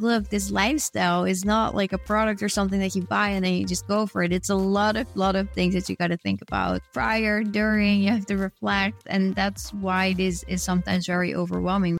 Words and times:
look, 0.00 0.28
this 0.28 0.50
lifestyle 0.50 1.24
is 1.24 1.44
not 1.44 1.74
like 1.74 1.92
a 1.92 1.98
product 1.98 2.42
or 2.42 2.48
something 2.48 2.80
that 2.80 2.94
you 2.94 3.02
buy 3.02 3.28
and 3.28 3.44
then 3.44 3.52
you 3.54 3.66
just 3.66 3.86
go 3.86 4.06
for 4.06 4.22
it. 4.22 4.32
It's 4.32 4.48
a 4.48 4.54
lot 4.54 4.96
of 4.96 5.06
lot 5.14 5.36
of 5.36 5.50
things 5.50 5.74
that 5.74 5.88
you 5.88 5.96
got 5.96 6.08
to 6.08 6.16
think 6.16 6.40
about 6.40 6.80
prior, 6.92 7.42
during. 7.42 8.02
You 8.02 8.10
have 8.10 8.26
to 8.26 8.36
reflect, 8.36 9.02
and 9.06 9.34
that's 9.34 9.72
why 9.74 10.14
this 10.14 10.42
is 10.44 10.62
sometimes 10.62 11.06
very 11.06 11.34
overwhelming. 11.34 11.98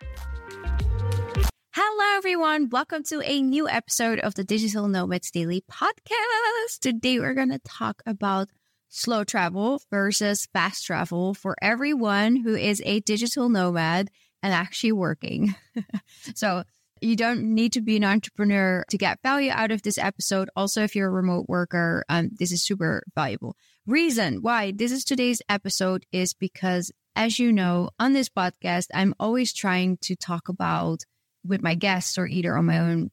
Hello, 1.72 2.16
everyone. 2.16 2.70
Welcome 2.70 3.02
to 3.04 3.20
a 3.22 3.42
new 3.42 3.68
episode 3.68 4.18
of 4.20 4.34
the 4.34 4.44
Digital 4.44 4.88
Nomads 4.88 5.30
Daily 5.30 5.62
Podcast. 5.70 6.80
Today, 6.80 7.18
we're 7.18 7.34
going 7.34 7.50
to 7.50 7.60
talk 7.60 8.02
about 8.06 8.48
slow 8.88 9.24
travel 9.24 9.82
versus 9.90 10.48
fast 10.52 10.86
travel 10.86 11.34
for 11.34 11.54
everyone 11.60 12.36
who 12.36 12.56
is 12.56 12.82
a 12.84 13.00
digital 13.00 13.48
nomad 13.50 14.10
and 14.42 14.54
actually 14.54 14.92
working. 14.92 15.54
so, 16.34 16.64
you 17.00 17.16
don't 17.16 17.42
need 17.42 17.72
to 17.72 17.80
be 17.80 17.96
an 17.96 18.04
entrepreneur 18.04 18.84
to 18.90 18.98
get 18.98 19.22
value 19.22 19.50
out 19.50 19.70
of 19.70 19.82
this 19.82 19.98
episode. 19.98 20.50
Also, 20.54 20.82
if 20.82 20.94
you're 20.94 21.08
a 21.08 21.10
remote 21.10 21.46
worker, 21.48 22.04
um, 22.08 22.30
this 22.32 22.52
is 22.52 22.62
super 22.62 23.02
valuable. 23.14 23.56
Reason 23.86 24.42
why 24.42 24.72
this 24.72 24.92
is 24.92 25.04
today's 25.04 25.42
episode 25.48 26.04
is 26.12 26.34
because, 26.34 26.92
as 27.16 27.38
you 27.38 27.52
know, 27.52 27.90
on 27.98 28.12
this 28.12 28.28
podcast, 28.28 28.86
I'm 28.94 29.14
always 29.18 29.52
trying 29.52 29.98
to 30.02 30.16
talk 30.16 30.48
about 30.48 31.04
with 31.44 31.62
my 31.62 31.74
guests 31.74 32.18
or 32.18 32.26
either 32.26 32.56
on 32.56 32.66
my 32.66 32.78
own, 32.78 33.10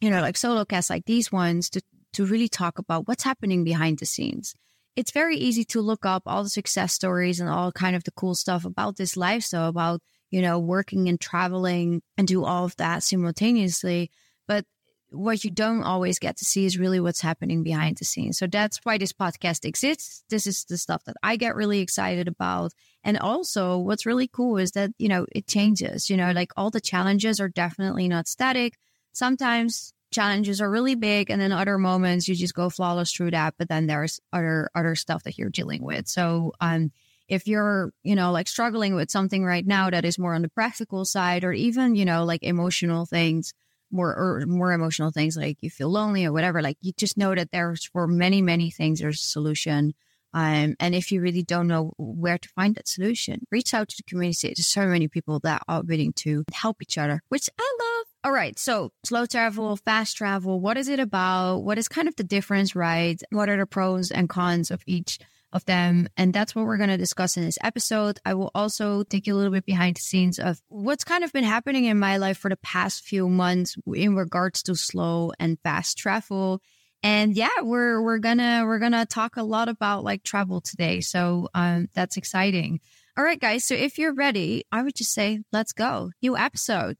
you 0.00 0.10
know, 0.10 0.20
like 0.20 0.36
solo 0.36 0.64
casts 0.64 0.90
like 0.90 1.04
these 1.04 1.30
ones 1.30 1.68
to, 1.70 1.82
to 2.14 2.24
really 2.24 2.48
talk 2.48 2.78
about 2.78 3.06
what's 3.06 3.24
happening 3.24 3.64
behind 3.64 3.98
the 3.98 4.06
scenes. 4.06 4.54
It's 4.96 5.10
very 5.10 5.36
easy 5.36 5.64
to 5.66 5.82
look 5.82 6.06
up 6.06 6.22
all 6.24 6.42
the 6.42 6.48
success 6.48 6.94
stories 6.94 7.38
and 7.38 7.50
all 7.50 7.70
kind 7.70 7.94
of 7.94 8.04
the 8.04 8.12
cool 8.12 8.34
stuff 8.34 8.64
about 8.64 8.96
this 8.96 9.14
lifestyle, 9.14 9.68
about 9.68 10.00
you 10.30 10.42
know, 10.42 10.58
working 10.58 11.08
and 11.08 11.20
traveling 11.20 12.02
and 12.16 12.26
do 12.26 12.44
all 12.44 12.64
of 12.64 12.76
that 12.76 13.02
simultaneously. 13.02 14.10
But 14.46 14.64
what 15.10 15.44
you 15.44 15.50
don't 15.50 15.82
always 15.82 16.18
get 16.18 16.36
to 16.38 16.44
see 16.44 16.66
is 16.66 16.78
really 16.78 17.00
what's 17.00 17.20
happening 17.20 17.62
behind 17.62 17.96
the 17.96 18.04
scenes. 18.04 18.38
So 18.38 18.46
that's 18.46 18.80
why 18.82 18.98
this 18.98 19.12
podcast 19.12 19.64
exists. 19.64 20.24
This 20.28 20.46
is 20.46 20.64
the 20.64 20.78
stuff 20.78 21.04
that 21.04 21.16
I 21.22 21.36
get 21.36 21.54
really 21.54 21.80
excited 21.80 22.28
about. 22.28 22.72
And 23.04 23.18
also, 23.18 23.78
what's 23.78 24.06
really 24.06 24.28
cool 24.28 24.58
is 24.58 24.72
that, 24.72 24.90
you 24.98 25.08
know, 25.08 25.26
it 25.32 25.46
changes, 25.46 26.10
you 26.10 26.16
know, 26.16 26.32
like 26.32 26.50
all 26.56 26.70
the 26.70 26.80
challenges 26.80 27.40
are 27.40 27.48
definitely 27.48 28.08
not 28.08 28.26
static. 28.26 28.74
Sometimes 29.12 29.94
challenges 30.12 30.60
are 30.60 30.70
really 30.70 30.94
big 30.94 31.30
and 31.30 31.40
then 31.40 31.52
other 31.52 31.78
moments 31.78 32.28
you 32.28 32.34
just 32.34 32.54
go 32.54 32.70
flawless 32.70 33.12
through 33.12 33.30
that 33.30 33.54
but 33.58 33.68
then 33.68 33.86
there's 33.86 34.20
other 34.32 34.70
other 34.74 34.94
stuff 34.94 35.24
that 35.24 35.36
you're 35.36 35.50
dealing 35.50 35.82
with 35.82 36.06
so 36.06 36.52
um 36.60 36.92
if 37.28 37.46
you're, 37.46 37.92
you 38.02 38.14
know, 38.14 38.32
like 38.32 38.48
struggling 38.48 38.94
with 38.94 39.10
something 39.10 39.44
right 39.44 39.66
now 39.66 39.90
that 39.90 40.04
is 40.04 40.18
more 40.18 40.34
on 40.34 40.42
the 40.42 40.48
practical 40.48 41.04
side 41.04 41.44
or 41.44 41.52
even, 41.52 41.94
you 41.94 42.04
know, 42.04 42.24
like 42.24 42.42
emotional 42.42 43.06
things, 43.06 43.52
more 43.90 44.14
or 44.14 44.44
more 44.46 44.72
emotional 44.72 45.10
things 45.10 45.36
like 45.36 45.58
you 45.60 45.70
feel 45.70 45.88
lonely 45.88 46.24
or 46.24 46.32
whatever, 46.32 46.62
like 46.62 46.78
you 46.80 46.92
just 46.96 47.16
know 47.16 47.34
that 47.34 47.50
there's 47.50 47.84
for 47.84 48.06
many, 48.06 48.42
many 48.42 48.70
things 48.70 49.00
there's 49.00 49.20
a 49.20 49.24
solution. 49.24 49.94
Um, 50.34 50.76
and 50.80 50.94
if 50.94 51.12
you 51.12 51.20
really 51.20 51.42
don't 51.42 51.66
know 51.66 51.92
where 51.96 52.36
to 52.36 52.48
find 52.50 52.74
that 52.74 52.88
solution, 52.88 53.46
reach 53.50 53.72
out 53.72 53.88
to 53.88 53.96
the 53.96 54.02
community. 54.02 54.48
There's 54.48 54.66
so 54.66 54.86
many 54.86 55.08
people 55.08 55.40
that 55.40 55.62
are 55.66 55.82
willing 55.82 56.12
to 56.14 56.44
help 56.52 56.82
each 56.82 56.98
other, 56.98 57.22
which 57.28 57.48
I 57.58 57.76
love. 57.80 58.06
All 58.22 58.32
right. 58.32 58.58
So 58.58 58.92
slow 59.04 59.24
travel, 59.24 59.76
fast 59.76 60.16
travel, 60.16 60.60
what 60.60 60.76
is 60.76 60.88
it 60.88 60.98
about? 60.98 61.58
What 61.58 61.78
is 61.78 61.88
kind 61.88 62.08
of 62.08 62.16
the 62.16 62.24
difference, 62.24 62.74
right? 62.74 63.20
What 63.30 63.48
are 63.48 63.56
the 63.56 63.66
pros 63.66 64.10
and 64.10 64.28
cons 64.28 64.70
of 64.70 64.82
each? 64.84 65.18
Of 65.52 65.64
them. 65.64 66.08
And 66.16 66.32
that's 66.32 66.54
what 66.54 66.66
we're 66.66 66.76
going 66.76 66.90
to 66.90 66.96
discuss 66.96 67.36
in 67.36 67.44
this 67.44 67.58
episode. 67.62 68.18
I 68.24 68.34
will 68.34 68.50
also 68.54 69.02
take 69.04 69.26
you 69.26 69.34
a 69.34 69.36
little 69.36 69.52
bit 69.52 69.66
behind 69.66 69.96
the 69.96 70.00
scenes 70.00 70.38
of 70.38 70.60
what's 70.68 71.04
kind 71.04 71.24
of 71.24 71.32
been 71.32 71.44
happening 71.44 71.84
in 71.84 71.98
my 71.98 72.16
life 72.16 72.38
for 72.38 72.48
the 72.48 72.56
past 72.56 73.04
few 73.04 73.28
months 73.28 73.76
in 73.94 74.16
regards 74.16 74.62
to 74.64 74.74
slow 74.74 75.32
and 75.38 75.58
fast 75.62 75.98
travel. 75.98 76.60
And 77.02 77.36
yeah, 77.36 77.60
we're 77.62 78.02
we're 78.02 78.18
gonna 78.18 78.64
we're 78.66 78.78
gonna 78.78 79.06
talk 79.06 79.36
a 79.36 79.42
lot 79.42 79.68
about 79.68 80.02
like 80.02 80.22
travel 80.22 80.60
today. 80.60 81.00
So 81.00 81.48
um 81.54 81.88
that's 81.94 82.16
exciting. 82.16 82.80
All 83.16 83.24
right, 83.24 83.40
guys. 83.40 83.64
So 83.64 83.74
if 83.74 83.98
you're 83.98 84.14
ready, 84.14 84.64
I 84.72 84.82
would 84.82 84.94
just 84.94 85.12
say 85.12 85.40
let's 85.52 85.72
go. 85.72 86.10
New 86.22 86.36
episode. 86.36 86.96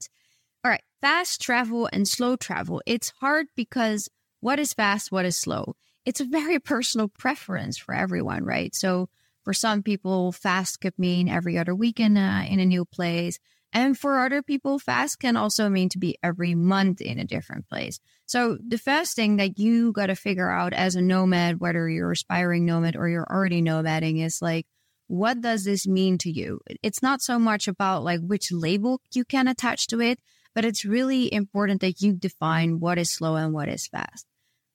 All 0.63 0.71
right, 0.71 0.83
fast 1.01 1.41
travel 1.41 1.89
and 1.91 2.07
slow 2.07 2.35
travel. 2.35 2.81
It's 2.85 3.11
hard 3.19 3.47
because 3.55 4.07
what 4.39 4.59
is 4.59 4.73
fast, 4.73 5.11
what 5.11 5.25
is 5.25 5.37
slow? 5.37 5.75
It's 6.07 6.21
a 6.21 6.25
very 6.25 6.57
personal 6.57 7.09
preference 7.09 7.77
for 7.77 7.93
everyone, 7.93 8.45
right? 8.45 8.73
So 8.73 9.09
for 9.43 9.53
some 9.53 9.83
people, 9.83 10.31
fast 10.31 10.79
could 10.79 10.97
mean 10.97 11.27
every 11.27 11.57
other 11.57 11.75
weekend 11.75 12.17
uh, 12.17 12.43
in 12.47 12.61
a 12.61 12.65
new 12.65 12.85
place. 12.85 13.39
And 13.73 13.99
for 13.99 14.21
other 14.21 14.41
people, 14.41 14.79
fast 14.79 15.19
can 15.19 15.35
also 15.35 15.67
mean 15.67 15.89
to 15.89 15.99
be 15.99 16.17
every 16.23 16.55
month 16.55 17.01
in 17.01 17.19
a 17.19 17.25
different 17.25 17.67
place. 17.67 17.99
So 18.25 18.57
the 18.65 18.77
first 18.77 19.17
thing 19.17 19.35
that 19.35 19.59
you 19.59 19.91
got 19.91 20.05
to 20.05 20.15
figure 20.15 20.49
out 20.49 20.71
as 20.71 20.95
a 20.95 21.01
nomad, 21.01 21.59
whether 21.59 21.89
you're 21.89 22.13
aspiring 22.13 22.65
nomad 22.65 22.95
or 22.95 23.09
you're 23.09 23.27
already 23.29 23.61
nomading 23.61 24.23
is 24.23 24.41
like, 24.41 24.65
what 25.07 25.41
does 25.41 25.65
this 25.65 25.85
mean 25.85 26.17
to 26.19 26.31
you? 26.31 26.61
It's 26.81 27.03
not 27.03 27.21
so 27.21 27.37
much 27.37 27.67
about 27.67 28.05
like 28.05 28.21
which 28.21 28.49
label 28.49 29.01
you 29.13 29.25
can 29.25 29.49
attach 29.49 29.87
to 29.87 29.99
it, 29.99 30.19
but 30.55 30.63
it's 30.63 30.85
really 30.85 31.33
important 31.33 31.81
that 31.81 32.01
you 32.01 32.13
define 32.13 32.79
what 32.79 32.97
is 32.97 33.11
slow 33.11 33.35
and 33.35 33.53
what 33.53 33.67
is 33.67 33.87
fast 33.87 34.25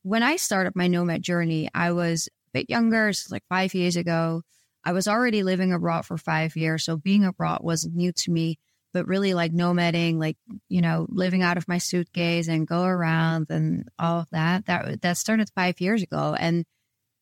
when 0.02 0.22
I 0.22 0.36
started 0.36 0.74
my 0.74 0.88
nomad 0.88 1.22
journey, 1.22 1.68
I 1.74 1.92
was 1.92 2.28
a 2.28 2.58
bit 2.58 2.70
younger, 2.70 3.12
so 3.12 3.28
like 3.32 3.44
five 3.48 3.74
years 3.74 3.96
ago. 3.96 4.42
I 4.84 4.92
was 4.92 5.06
already 5.06 5.44
living 5.44 5.72
abroad 5.72 6.06
for 6.06 6.18
five 6.18 6.56
years. 6.56 6.84
So 6.84 6.96
being 6.96 7.24
abroad 7.24 7.60
was 7.62 7.86
new 7.86 8.12
to 8.12 8.30
me, 8.32 8.58
but 8.92 9.06
really 9.06 9.32
like 9.32 9.52
nomading, 9.52 10.18
like, 10.18 10.36
you 10.68 10.80
know, 10.80 11.06
living 11.08 11.42
out 11.42 11.56
of 11.56 11.68
my 11.68 11.78
suitcase 11.78 12.48
and 12.48 12.66
go 12.66 12.82
around 12.82 13.46
and 13.50 13.88
all 13.98 14.20
of 14.20 14.30
that, 14.32 14.66
that, 14.66 15.02
that 15.02 15.16
started 15.18 15.50
five 15.54 15.80
years 15.80 16.02
ago. 16.02 16.34
And 16.36 16.64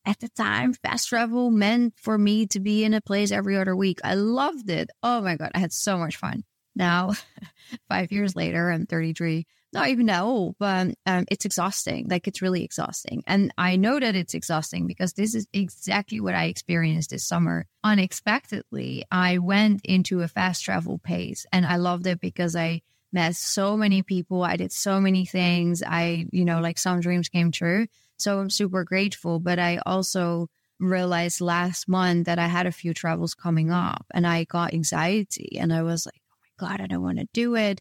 at 0.06 0.18
the 0.20 0.30
time, 0.30 0.72
fast 0.72 1.08
travel 1.10 1.50
meant 1.50 1.94
for 1.98 2.16
me 2.16 2.46
to 2.46 2.60
be 2.60 2.84
in 2.84 2.94
a 2.94 3.02
place 3.02 3.30
every 3.30 3.58
other 3.58 3.76
week. 3.76 4.00
I 4.02 4.14
loved 4.14 4.70
it. 4.70 4.88
Oh 5.02 5.20
my 5.20 5.36
God. 5.36 5.50
I 5.54 5.58
had 5.58 5.72
so 5.72 5.98
much 5.98 6.16
fun. 6.16 6.44
Now, 6.74 7.12
five 7.90 8.10
years 8.10 8.34
later, 8.34 8.70
I'm 8.70 8.86
33 8.86 9.46
not 9.72 9.88
even 9.88 10.06
that 10.06 10.22
old, 10.22 10.56
but 10.58 10.88
um, 11.06 11.24
it's 11.30 11.44
exhausting. 11.44 12.08
Like 12.08 12.26
it's 12.26 12.42
really 12.42 12.64
exhausting. 12.64 13.22
And 13.26 13.52
I 13.56 13.76
know 13.76 14.00
that 14.00 14.16
it's 14.16 14.34
exhausting 14.34 14.86
because 14.86 15.12
this 15.12 15.34
is 15.34 15.46
exactly 15.52 16.20
what 16.20 16.34
I 16.34 16.46
experienced 16.46 17.10
this 17.10 17.24
summer. 17.24 17.66
Unexpectedly, 17.84 19.04
I 19.10 19.38
went 19.38 19.82
into 19.84 20.22
a 20.22 20.28
fast 20.28 20.64
travel 20.64 20.98
pace 20.98 21.46
and 21.52 21.64
I 21.64 21.76
loved 21.76 22.06
it 22.06 22.20
because 22.20 22.56
I 22.56 22.82
met 23.12 23.36
so 23.36 23.76
many 23.76 24.02
people. 24.02 24.42
I 24.42 24.56
did 24.56 24.72
so 24.72 25.00
many 25.00 25.24
things. 25.24 25.82
I, 25.86 26.26
you 26.32 26.44
know, 26.44 26.60
like 26.60 26.78
some 26.78 27.00
dreams 27.00 27.28
came 27.28 27.52
true. 27.52 27.86
So 28.18 28.40
I'm 28.40 28.50
super 28.50 28.84
grateful. 28.84 29.38
But 29.38 29.60
I 29.60 29.80
also 29.86 30.48
realized 30.80 31.40
last 31.40 31.88
month 31.88 32.26
that 32.26 32.38
I 32.38 32.46
had 32.48 32.66
a 32.66 32.72
few 32.72 32.92
travels 32.92 33.34
coming 33.34 33.70
up 33.70 34.06
and 34.12 34.26
I 34.26 34.44
got 34.44 34.74
anxiety 34.74 35.58
and 35.60 35.72
I 35.72 35.82
was 35.82 36.06
like, 36.06 36.20
oh 36.32 36.36
my 36.42 36.68
God, 36.68 36.80
I 36.80 36.86
don't 36.86 37.02
want 37.02 37.18
to 37.18 37.28
do 37.32 37.54
it 37.54 37.80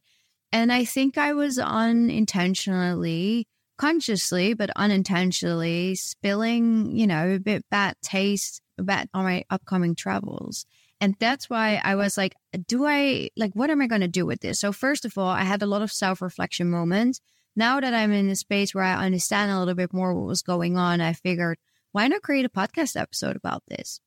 and 0.51 0.71
I 0.71 0.85
think 0.85 1.17
I 1.17 1.33
was 1.33 1.59
unintentionally, 1.59 3.47
consciously, 3.77 4.53
but 4.53 4.71
unintentionally 4.75 5.95
spilling, 5.95 6.95
you 6.95 7.07
know, 7.07 7.35
a 7.35 7.39
bit 7.39 7.65
bad 7.69 7.95
taste 8.01 8.61
about 8.77 9.07
on 9.13 9.23
my 9.23 9.43
upcoming 9.49 9.95
travels. 9.95 10.65
And 11.01 11.15
that's 11.19 11.49
why 11.49 11.79
I 11.83 11.95
was 11.95 12.17
like, 12.17 12.35
do 12.67 12.85
I, 12.85 13.29
like, 13.37 13.53
what 13.53 13.69
am 13.69 13.81
I 13.81 13.87
going 13.87 14.01
to 14.01 14.07
do 14.07 14.25
with 14.25 14.41
this? 14.41 14.59
So, 14.59 14.71
first 14.71 15.05
of 15.05 15.17
all, 15.17 15.29
I 15.29 15.43
had 15.43 15.61
a 15.61 15.67
lot 15.67 15.81
of 15.81 15.91
self 15.91 16.21
reflection 16.21 16.69
moments. 16.69 17.21
Now 17.55 17.79
that 17.79 17.93
I'm 17.93 18.11
in 18.11 18.29
a 18.29 18.35
space 18.35 18.73
where 18.73 18.83
I 18.83 19.05
understand 19.05 19.51
a 19.51 19.59
little 19.59 19.75
bit 19.75 19.93
more 19.93 20.13
what 20.13 20.27
was 20.27 20.41
going 20.41 20.77
on, 20.77 21.01
I 21.01 21.13
figured, 21.13 21.57
why 21.91 22.07
not 22.07 22.21
create 22.21 22.45
a 22.45 22.49
podcast 22.49 22.99
episode 22.99 23.35
about 23.35 23.63
this? 23.67 24.01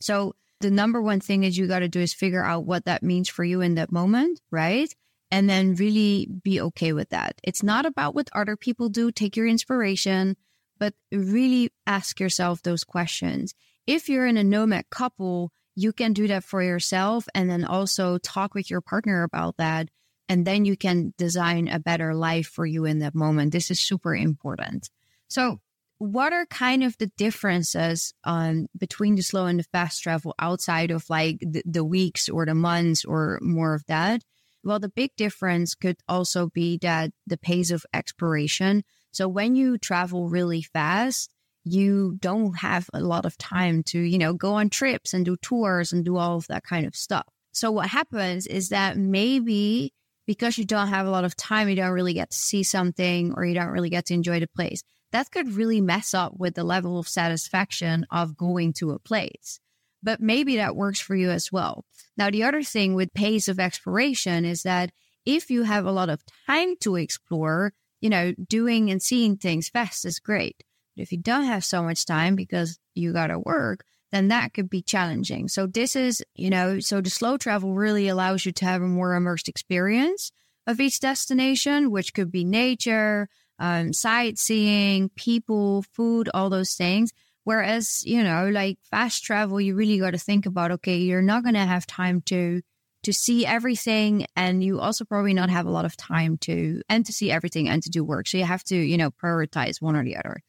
So, 0.00 0.34
the 0.60 0.70
number 0.70 1.00
one 1.00 1.20
thing 1.20 1.42
that 1.42 1.56
you 1.56 1.66
got 1.66 1.80
to 1.80 1.88
do 1.88 2.00
is 2.00 2.12
figure 2.12 2.44
out 2.44 2.66
what 2.66 2.84
that 2.86 3.02
means 3.02 3.28
for 3.28 3.44
you 3.44 3.60
in 3.60 3.76
that 3.76 3.92
moment, 3.92 4.40
right? 4.50 4.92
And 5.30 5.48
then 5.48 5.74
really 5.74 6.28
be 6.42 6.60
okay 6.60 6.92
with 6.92 7.10
that. 7.10 7.40
It's 7.42 7.62
not 7.62 7.86
about 7.86 8.14
what 8.14 8.30
other 8.32 8.56
people 8.56 8.88
do, 8.88 9.10
take 9.10 9.36
your 9.36 9.46
inspiration, 9.46 10.36
but 10.78 10.94
really 11.12 11.70
ask 11.86 12.20
yourself 12.20 12.62
those 12.62 12.84
questions. 12.84 13.54
If 13.86 14.08
you're 14.08 14.26
in 14.26 14.36
a 14.36 14.44
nomad 14.44 14.90
couple, 14.90 15.52
you 15.74 15.92
can 15.92 16.12
do 16.12 16.28
that 16.28 16.44
for 16.44 16.62
yourself 16.62 17.28
and 17.34 17.48
then 17.48 17.64
also 17.64 18.18
talk 18.18 18.54
with 18.54 18.70
your 18.70 18.80
partner 18.80 19.22
about 19.22 19.56
that. 19.58 19.88
And 20.28 20.46
then 20.46 20.64
you 20.64 20.76
can 20.76 21.14
design 21.16 21.68
a 21.68 21.78
better 21.78 22.14
life 22.14 22.48
for 22.48 22.66
you 22.66 22.84
in 22.84 22.98
that 22.98 23.14
moment. 23.14 23.52
This 23.52 23.70
is 23.70 23.80
super 23.80 24.14
important. 24.14 24.90
So, 25.28 25.60
what 25.98 26.32
are 26.32 26.46
kind 26.46 26.84
of 26.84 26.96
the 26.98 27.08
differences 27.16 28.14
um, 28.22 28.68
between 28.78 29.16
the 29.16 29.22
slow 29.22 29.46
and 29.46 29.58
the 29.58 29.64
fast 29.64 30.02
travel 30.02 30.34
outside 30.38 30.92
of 30.92 31.08
like 31.10 31.38
the, 31.40 31.62
the 31.64 31.82
weeks 31.82 32.28
or 32.28 32.46
the 32.46 32.54
months 32.54 33.04
or 33.04 33.38
more 33.42 33.74
of 33.74 33.84
that? 33.86 34.22
Well, 34.68 34.78
the 34.78 34.90
big 34.90 35.16
difference 35.16 35.74
could 35.74 35.96
also 36.10 36.48
be 36.48 36.76
that 36.82 37.12
the 37.26 37.38
pace 37.38 37.70
of 37.70 37.86
exploration. 37.94 38.84
So 39.12 39.26
when 39.26 39.56
you 39.56 39.78
travel 39.78 40.28
really 40.28 40.60
fast, 40.60 41.32
you 41.64 42.18
don't 42.20 42.52
have 42.58 42.90
a 42.92 43.00
lot 43.00 43.24
of 43.24 43.38
time 43.38 43.82
to, 43.84 43.98
you 43.98 44.18
know, 44.18 44.34
go 44.34 44.52
on 44.52 44.68
trips 44.68 45.14
and 45.14 45.24
do 45.24 45.38
tours 45.38 45.90
and 45.90 46.04
do 46.04 46.18
all 46.18 46.36
of 46.36 46.48
that 46.48 46.64
kind 46.64 46.84
of 46.84 46.94
stuff. 46.94 47.24
So 47.50 47.70
what 47.70 47.88
happens 47.88 48.46
is 48.46 48.68
that 48.68 48.98
maybe 48.98 49.94
because 50.26 50.58
you 50.58 50.66
don't 50.66 50.88
have 50.88 51.06
a 51.06 51.10
lot 51.10 51.24
of 51.24 51.34
time, 51.34 51.70
you 51.70 51.76
don't 51.76 51.92
really 51.92 52.12
get 52.12 52.30
to 52.32 52.36
see 52.36 52.62
something 52.62 53.32
or 53.38 53.46
you 53.46 53.54
don't 53.54 53.68
really 53.68 53.88
get 53.88 54.04
to 54.06 54.14
enjoy 54.14 54.38
the 54.38 54.48
place. 54.48 54.82
That 55.12 55.30
could 55.30 55.48
really 55.54 55.80
mess 55.80 56.12
up 56.12 56.34
with 56.36 56.56
the 56.56 56.62
level 56.62 56.98
of 56.98 57.08
satisfaction 57.08 58.06
of 58.10 58.36
going 58.36 58.74
to 58.74 58.90
a 58.90 58.98
place. 58.98 59.60
But 60.02 60.20
maybe 60.20 60.56
that 60.56 60.76
works 60.76 61.00
for 61.00 61.16
you 61.16 61.30
as 61.30 61.50
well. 61.50 61.84
Now, 62.16 62.30
the 62.30 62.44
other 62.44 62.62
thing 62.62 62.94
with 62.94 63.12
pace 63.14 63.48
of 63.48 63.58
exploration 63.58 64.44
is 64.44 64.62
that 64.62 64.90
if 65.26 65.50
you 65.50 65.64
have 65.64 65.86
a 65.86 65.92
lot 65.92 66.08
of 66.08 66.22
time 66.46 66.76
to 66.80 66.96
explore, 66.96 67.72
you 68.00 68.08
know, 68.08 68.32
doing 68.48 68.90
and 68.90 69.02
seeing 69.02 69.36
things 69.36 69.68
fast 69.68 70.04
is 70.04 70.20
great. 70.20 70.62
But 70.96 71.02
if 71.02 71.12
you 71.12 71.18
don't 71.18 71.44
have 71.44 71.64
so 71.64 71.82
much 71.82 72.06
time 72.06 72.36
because 72.36 72.78
you 72.94 73.12
got 73.12 73.28
to 73.28 73.38
work, 73.38 73.84
then 74.10 74.28
that 74.28 74.54
could 74.54 74.70
be 74.70 74.82
challenging. 74.82 75.48
So 75.48 75.66
this 75.66 75.94
is, 75.94 76.24
you 76.34 76.50
know, 76.50 76.80
so 76.80 77.00
the 77.00 77.10
slow 77.10 77.36
travel 77.36 77.74
really 77.74 78.08
allows 78.08 78.46
you 78.46 78.52
to 78.52 78.64
have 78.64 78.82
a 78.82 78.86
more 78.86 79.14
immersed 79.14 79.48
experience 79.48 80.32
of 80.66 80.80
each 80.80 81.00
destination, 81.00 81.90
which 81.90 82.14
could 82.14 82.30
be 82.30 82.44
nature, 82.44 83.28
um, 83.58 83.92
sightseeing, 83.92 85.10
people, 85.10 85.82
food, 85.92 86.30
all 86.32 86.50
those 86.50 86.74
things. 86.74 87.12
Whereas, 87.48 88.02
you 88.04 88.22
know, 88.22 88.50
like 88.50 88.78
fast 88.90 89.24
travel, 89.24 89.60
you 89.60 89.74
really 89.74 89.98
got 89.98 90.10
to 90.10 90.18
think 90.18 90.44
about, 90.44 90.70
okay, 90.70 90.98
you're 90.98 91.22
not 91.22 91.42
going 91.42 91.54
to 91.54 91.60
have 91.60 91.86
time 91.86 92.20
to 92.26 92.60
to 93.04 93.12
see 93.12 93.46
everything 93.46 94.26
and 94.34 94.62
you 94.62 94.80
also 94.80 95.04
probably 95.04 95.32
not 95.32 95.50
have 95.50 95.64
a 95.66 95.70
lot 95.70 95.84
of 95.84 95.96
time 95.96 96.36
to 96.38 96.82
and 96.88 97.06
to 97.06 97.12
see 97.12 97.30
everything 97.30 97.68
and 97.68 97.80
to 97.80 97.88
do 97.88 98.02
work 98.02 98.26
so 98.26 98.36
you 98.36 98.44
have 98.44 98.64
to 98.64 98.74
you 98.76 98.96
know 98.96 99.08
prioritize 99.12 99.80
one 99.80 99.94
or 99.94 100.02
the 100.02 100.16
other 100.16 100.42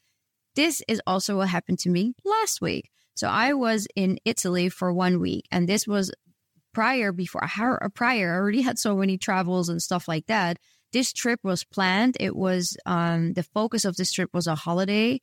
this 0.56 0.82
is 0.88 1.00
also 1.06 1.36
what 1.36 1.48
happened 1.48 1.78
to 1.78 1.88
me 1.88 2.12
last 2.24 2.60
week 2.60 2.90
so 3.20 3.28
I 3.28 3.52
was 3.52 3.86
in 3.94 4.18
Italy 4.24 4.70
for 4.70 4.94
one 4.94 5.20
week, 5.20 5.46
and 5.50 5.68
this 5.68 5.86
was 5.86 6.10
prior 6.72 7.12
before 7.12 7.46
prior. 7.94 8.32
I 8.32 8.36
already 8.36 8.62
had 8.62 8.78
so 8.78 8.96
many 8.96 9.18
travels 9.18 9.68
and 9.68 9.82
stuff 9.82 10.08
like 10.08 10.26
that. 10.28 10.58
This 10.94 11.12
trip 11.12 11.40
was 11.42 11.62
planned. 11.62 12.16
It 12.18 12.34
was 12.34 12.78
um, 12.86 13.34
the 13.34 13.42
focus 13.42 13.84
of 13.84 13.96
this 13.96 14.10
trip 14.10 14.30
was 14.32 14.46
a 14.46 14.54
holiday, 14.54 15.20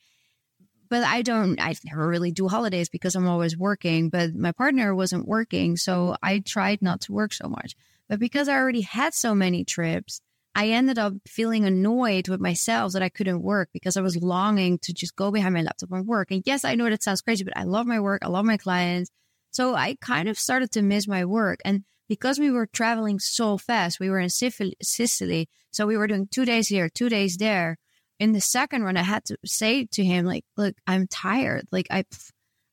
but 0.90 1.04
I 1.04 1.22
don't. 1.22 1.60
I 1.60 1.76
never 1.86 2.08
really 2.08 2.32
do 2.32 2.48
holidays 2.48 2.90
because 2.90 3.16
I'm 3.16 3.28
always 3.28 3.58
working. 3.58 4.10
But 4.10 4.36
my 4.36 4.52
partner 4.52 4.94
wasn't 4.96 5.28
working, 5.28 5.78
so 5.78 6.16
I 6.22 6.40
tried 6.40 6.82
not 6.82 7.02
to 7.02 7.14
work 7.14 7.34
so 7.34 7.48
much. 7.48 7.76
But 8.10 8.20
because 8.20 8.48
I 8.48 8.56
already 8.56 8.82
had 8.82 9.14
so 9.14 9.36
many 9.36 9.66
trips, 9.66 10.22
I 10.56 10.70
ended 10.70 10.98
up 10.98 11.14
feeling 11.28 11.66
annoyed 11.66 12.30
with 12.30 12.40
myself 12.40 12.94
that 12.94 13.04
I 13.04 13.10
couldn't 13.10 13.44
work 13.44 13.70
because 13.74 13.96
I 13.96 14.02
was 14.02 14.18
longing 14.18 14.80
to 14.80 14.94
just 14.94 15.16
go 15.16 15.30
behind 15.30 15.54
my 15.54 15.62
laptop 15.62 15.92
and 15.92 16.08
work. 16.08 16.32
And 16.32 16.42
yes, 16.46 16.66
I 16.66 16.76
know 16.76 16.90
that 16.90 17.04
sounds 17.04 17.22
crazy, 17.22 17.44
but 17.44 17.56
I 17.56 17.64
love 17.64 17.86
my 17.86 18.00
work. 18.00 18.24
I 18.24 18.28
love 18.28 18.46
my 18.46 18.58
clients. 18.58 19.12
So 19.52 19.76
I 19.76 19.98
kind 20.02 20.28
of 20.28 20.40
started 20.40 20.72
to 20.72 20.82
miss 20.82 21.08
my 21.08 21.26
work. 21.26 21.60
And 21.64 21.84
because 22.08 22.40
we 22.40 22.50
were 22.50 22.66
traveling 22.66 23.20
so 23.20 23.58
fast, 23.58 24.00
we 24.00 24.10
were 24.10 24.20
in 24.20 24.30
Sicily. 24.30 25.50
So 25.72 25.86
we 25.86 25.98
were 25.98 26.08
doing 26.08 26.28
two 26.32 26.46
days 26.46 26.70
here, 26.70 26.90
two 26.90 27.10
days 27.10 27.38
there. 27.38 27.78
In 28.20 28.32
the 28.32 28.42
second 28.42 28.84
run, 28.84 28.98
I 28.98 29.04
had 29.04 29.26
to 29.26 29.38
say 29.46 29.86
to 29.92 30.04
him, 30.04 30.26
like, 30.26 30.44
look, 30.56 30.76
I'm 30.88 31.08
tired. 31.08 31.68
Like, 31.72 31.88
I, 31.92 32.06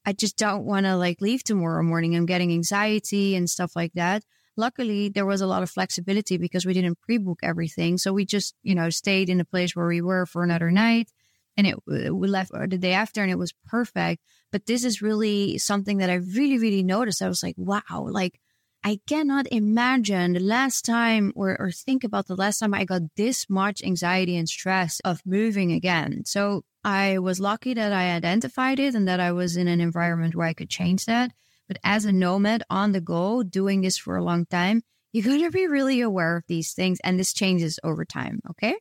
I 0.07 0.13
just 0.13 0.37
don't 0.37 0.65
want 0.65 0.87
to 0.87 0.97
like 0.97 1.21
leave 1.21 1.45
tomorrow 1.45 1.83
morning. 1.83 2.17
I'm 2.17 2.27
getting 2.27 2.53
anxiety 2.53 3.37
and 3.37 3.49
stuff 3.49 3.77
like 3.77 3.93
that 3.95 4.25
luckily 4.57 5.09
there 5.09 5.27
was 5.27 5.41
a 5.41 5.47
lot 5.47 5.63
of 5.63 5.71
flexibility 5.71 6.37
because 6.37 6.65
we 6.65 6.73
didn't 6.73 7.01
pre-book 7.01 7.41
everything 7.43 7.99
so 7.99 8.13
we 8.13 8.25
just 8.25 8.55
you 8.63 8.75
know 8.75 8.91
stayed 8.91 9.29
in 9.29 9.39
the 9.39 9.45
place 9.45 9.75
where 9.75 9.87
we 9.87 10.01
were 10.01 10.27
for 10.27 10.43
another 10.43 10.71
night 10.71 11.11
and 11.57 11.67
it 11.67 11.77
we 11.87 12.29
left 12.29 12.53
uh, 12.55 12.67
the 12.69 12.79
day 12.79 12.93
after 12.93 13.23
and 13.23 13.31
it 13.31 13.39
was 13.39 13.53
perfect 13.67 14.23
but 14.53 14.67
this 14.67 14.85
is 14.85 15.03
really 15.03 15.59
something 15.59 15.99
that 15.99 16.11
i 16.11 16.15
really 16.15 16.59
really 16.59 16.83
noticed 16.83 17.23
i 17.23 17.29
was 17.29 17.43
like 17.43 17.57
wow 17.59 18.07
like 18.09 18.41
i 18.85 19.01
cannot 19.07 19.47
imagine 19.51 20.35
the 20.35 20.41
last 20.41 20.85
time 20.85 21.33
or, 21.35 21.57
or 21.61 21.71
think 21.71 22.05
about 22.05 22.27
the 22.27 22.37
last 22.37 22.59
time 22.59 22.75
i 22.75 22.85
got 22.85 23.03
this 23.17 23.49
much 23.49 23.83
anxiety 23.83 24.37
and 24.37 24.49
stress 24.49 25.01
of 25.01 25.21
moving 25.27 25.73
again 25.73 26.23
so 26.25 26.63
i 26.85 27.19
was 27.19 27.41
lucky 27.41 27.75
that 27.75 27.93
i 27.93 28.13
identified 28.13 28.79
it 28.79 28.95
and 28.95 29.09
that 29.09 29.21
i 29.21 29.33
was 29.33 29.57
in 29.57 29.69
an 29.69 29.81
environment 29.81 30.35
where 30.35 30.47
i 30.47 30.53
could 30.53 30.71
change 30.71 31.07
that 31.07 31.33
but 31.69 31.79
as 31.83 32.05
a 32.05 32.13
nomad 32.13 32.63
on 32.69 32.93
the 32.93 33.01
go, 33.01 33.43
doing 33.43 33.81
this 33.81 33.97
for 33.97 34.17
a 34.17 34.25
long 34.25 34.47
time, 34.47 34.83
you 35.13 35.23
got 35.23 35.39
to 35.39 35.51
be 35.51 35.67
really 35.67 36.01
aware 36.01 36.37
of 36.37 36.45
these 36.47 36.73
things. 36.73 36.99
And 37.03 37.19
this 37.19 37.33
changes 37.33 37.79
over 37.83 38.05
time. 38.05 38.41
Okay. 38.51 38.75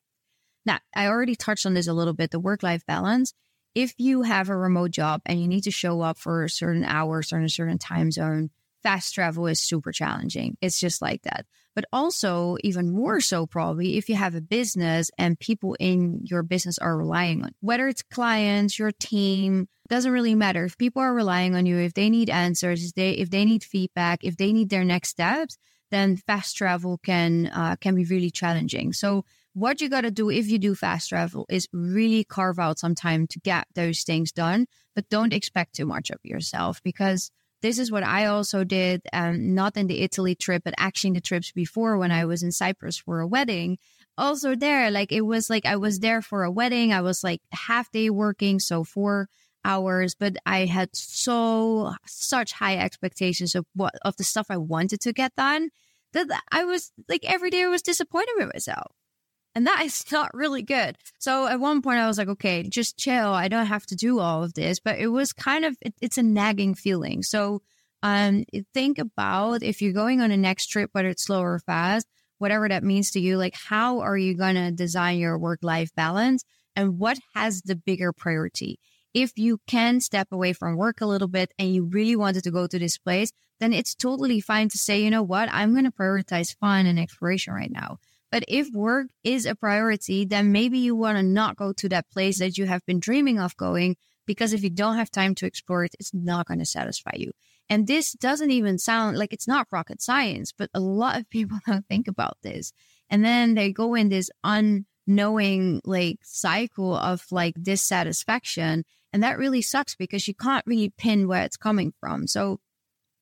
Now, 0.66 0.80
I 0.96 1.08
already 1.08 1.36
touched 1.36 1.66
on 1.66 1.74
this 1.74 1.88
a 1.88 1.94
little 1.94 2.14
bit 2.14 2.32
the 2.32 2.40
work 2.40 2.64
life 2.64 2.86
balance. 2.86 3.34
If 3.76 3.94
you 3.98 4.24
have 4.24 4.50
a 4.50 4.58
remote 4.58 4.92
job 4.92 5.22
and 5.26 5.42
you 5.42 5.48
need 5.48 5.64
to 5.64 5.72
show 5.72 6.02
up 6.02 6.18
for 6.18 6.44
a 6.44 6.50
certain 6.50 6.84
in 6.84 7.44
a 7.44 7.50
certain 7.50 7.80
time 7.80 8.12
zone, 8.12 8.50
fast 8.84 9.14
travel 9.14 9.48
is 9.48 9.60
super 9.60 9.92
challenging. 9.92 10.58
It's 10.62 10.80
just 10.80 11.02
like 11.02 11.24
that. 11.24 11.46
But 11.76 11.86
also, 11.92 12.58
even 12.64 12.92
more 12.92 13.20
so, 13.20 13.48
probably 13.48 13.98
if 13.98 14.08
you 14.08 14.16
have 14.16 14.36
a 14.36 14.42
business 14.42 15.10
and 15.18 15.40
people 15.40 15.76
in 15.80 16.22
your 16.24 16.44
business 16.44 16.78
are 16.78 16.96
relying 16.96 17.44
on, 17.44 17.56
whether 17.62 17.88
it's 17.88 18.04
clients, 18.04 18.78
your 18.78 18.92
team, 18.92 19.68
doesn't 19.88 20.12
really 20.12 20.36
matter. 20.36 20.66
If 20.66 20.78
people 20.78 21.02
are 21.02 21.14
relying 21.14 21.56
on 21.56 21.66
you, 21.66 21.78
if 21.78 21.96
they 21.96 22.10
need 22.10 22.30
answers, 22.30 22.86
if 22.86 22.94
they 22.94 23.12
if 23.12 23.32
they 23.32 23.46
need 23.46 23.64
feedback, 23.64 24.24
if 24.24 24.38
they 24.38 24.54
need 24.54 24.70
their 24.70 24.84
next 24.84 25.10
steps, 25.10 25.58
then 25.90 26.18
fast 26.18 26.56
travel 26.58 27.00
can 27.04 27.48
uh, 27.48 27.76
can 27.82 27.96
be 27.96 28.06
really 28.06 28.32
challenging. 28.32 28.94
So 28.94 29.26
what 29.54 29.82
you 29.82 29.90
got 29.90 30.02
to 30.02 30.12
do 30.12 30.30
if 30.30 30.48
you 30.50 30.60
do 30.60 30.76
fast 30.76 31.10
travel 31.10 31.46
is 31.50 31.68
really 31.72 32.24
carve 32.24 32.60
out 32.60 32.80
some 32.80 32.96
time 32.96 33.28
to 33.28 33.40
get 33.40 33.68
those 33.76 34.02
things 34.02 34.32
done, 34.32 34.68
but 34.96 35.10
don't 35.10 35.34
expect 35.34 35.76
too 35.76 35.86
much 35.86 36.10
of 36.10 36.20
yourself 36.24 36.82
because 36.84 37.32
this 37.63 37.80
is 37.80 37.92
what 37.92 38.04
I 38.04 38.25
also 38.25 38.65
did, 38.65 39.01
um, 39.13 39.56
not 39.56 39.77
in 39.77 39.88
the 39.88 40.01
Italy 40.01 40.36
trip, 40.36 40.63
but 40.65 40.75
actually 40.77 41.07
in 41.07 41.13
the 41.13 41.21
trips 41.21 41.51
before 41.54 41.98
when 41.98 42.12
I 42.12 42.25
was 42.25 42.44
in 42.44 42.51
Cyprus 42.51 42.98
for 42.98 43.21
a 43.21 43.27
wedding. 43.27 43.77
Also, 44.18 44.54
there, 44.54 44.92
like 44.92 45.13
it 45.13 45.21
was 45.21 45.50
like 45.50 45.65
I 45.65 45.77
was 45.77 46.00
there 46.00 46.21
for 46.21 46.44
a 46.44 46.51
wedding. 46.51 46.92
I 46.92 47.00
was 47.01 47.24
like 47.24 47.42
half 47.54 47.89
day 47.89 48.10
working, 48.10 48.60
so 48.60 48.83
four 48.83 49.30
hours, 49.63 50.13
but 50.13 50.36
I 50.45 50.65
had 50.65 50.89
so 50.94 51.94
such 52.06 52.51
high 52.51 52.77
expectations 52.77 53.56
of 53.56 53.65
what 53.74 53.94
of 54.04 54.18
the 54.18 54.25
stuff 54.25 54.48
I 54.50 54.57
wanted 54.57 55.00
to 55.01 55.13
get 55.13 55.33
done 55.36 55.69
that 56.12 56.27
I 56.51 56.65
was 56.65 56.92
like 57.07 57.24
every 57.24 57.50
day 57.50 57.63
I 57.63 57.68
was 57.68 57.81
disappointed 57.81 58.33
with 58.38 58.51
myself. 58.54 58.92
And 59.56 59.68
that 59.68 59.84
is 59.84 60.04
not 60.12 60.34
really 60.34 60.64
good. 60.64 60.98
So 61.20 61.48
at 61.48 61.60
one 61.60 61.82
point 61.82 62.00
I 62.00 62.08
was 62.08 62.18
like, 62.18 62.28
okay, 62.28 62.64
just 62.64 62.98
chill. 62.98 63.30
I 63.30 63.48
don't 63.48 63.68
have 63.68 63.86
to 63.88 63.96
do 63.96 64.20
all 64.20 64.44
of 64.44 64.54
this. 64.56 64.80
But 64.80 64.98
it 64.98 65.08
was 65.08 65.32
kind 65.32 65.64
of, 65.64 65.78
it, 65.82 65.94
it's 66.02 66.18
a 66.18 66.24
nagging 66.24 66.74
feeling. 66.74 67.22
So 67.22 67.62
um, 68.02 68.46
think 68.74 68.98
about 68.98 69.62
if 69.62 69.82
you're 69.82 69.94
going 69.94 70.22
on 70.22 70.32
a 70.32 70.38
next 70.38 70.68
trip, 70.68 70.90
whether 70.94 71.10
it's 71.10 71.24
slow 71.24 71.42
or 71.42 71.60
fast, 71.60 72.08
whatever 72.40 72.68
that 72.68 72.84
means 72.84 73.12
to 73.12 73.20
you, 73.20 73.38
like 73.38 73.56
how 73.56 74.00
are 74.00 74.18
you 74.18 74.36
going 74.36 74.56
to 74.56 74.72
design 74.72 75.20
your 75.20 75.38
work 75.38 75.60
life 75.62 75.94
balance 75.96 76.44
and 76.75 76.98
what 76.98 77.20
has 77.36 77.62
the 77.62 77.75
bigger 77.75 78.12
priority? 78.12 78.80
If 79.13 79.38
you 79.38 79.60
can 79.68 80.01
step 80.01 80.30
away 80.32 80.54
from 80.54 80.75
work 80.75 81.00
a 81.00 81.06
little 81.06 81.27
bit 81.27 81.54
and 81.60 81.74
you 81.74 81.84
really 81.86 82.16
wanted 82.16 82.44
to 82.46 82.51
go 82.51 82.66
to 82.66 82.80
this 82.80 82.98
place, 82.98 83.32
then 83.60 83.72
it's 83.72 83.94
totally 83.94 84.42
fine 84.42 84.70
to 84.70 84.77
say, 84.77 85.01
you 85.01 85.12
know 85.12 85.22
what, 85.22 85.48
I'm 85.51 85.74
going 85.74 85.86
to 85.86 85.92
prioritize 85.92 86.58
fun 86.58 86.88
and 86.88 87.00
exploration 87.00 87.54
right 87.54 87.72
now. 87.72 88.00
But 88.34 88.46
if 88.48 88.72
work 88.74 89.10
is 89.24 89.46
a 89.46 89.54
priority, 89.54 90.25
then 90.25 90.52
maybe 90.52 90.80
you 90.80 90.96
want 90.96 91.20
to 91.20 91.24
not 91.24 91.56
go 91.56 91.72
to 91.74 91.90
that 91.90 92.10
place 92.10 92.40
that 92.40 92.58
you 92.58 92.66
have 92.66 92.84
been 92.88 93.00
dreaming 93.00 93.40
of 93.40 93.56
going 93.58 93.96
because 94.25 94.54
if 94.54 94.63
you 94.63 94.72
don't 94.72 94.96
have 94.96 95.12
time 95.12 95.36
to 95.36 95.46
explore 95.46 95.84
it, 95.84 95.94
it's 96.00 96.16
not 96.16 96.48
going 96.48 96.58
to 96.58 96.66
satisfy 96.66 97.12
you. 97.16 97.32
And 97.70 97.86
this 97.86 98.13
doesn't 98.13 98.50
even 98.50 98.80
sound 98.80 99.20
like 99.20 99.34
it's 99.34 99.48
not 99.48 99.68
rocket 99.72 100.02
science, 100.02 100.52
but 100.52 100.72
a 100.74 100.80
lot 100.80 101.20
of 101.20 101.30
people 101.38 101.60
don't 101.68 101.86
think 101.86 102.08
about 102.08 102.38
this. 102.42 102.74
And 103.08 103.24
then 103.24 103.54
they 103.54 103.72
go 103.72 103.94
in 103.94 104.10
this 104.10 104.32
unknowing 104.44 105.82
like 105.86 106.18
cycle 106.24 106.96
of 106.96 107.28
like 107.30 107.54
dissatisfaction. 107.62 108.84
And 109.13 109.22
that 109.22 109.38
really 109.38 109.62
sucks 109.62 109.96
because 109.96 110.28
you 110.28 110.34
can't 110.34 110.66
really 110.66 110.92
pin 110.98 111.28
where 111.28 111.44
it's 111.44 111.56
coming 111.56 111.94
from. 112.00 112.25
So 112.25 112.60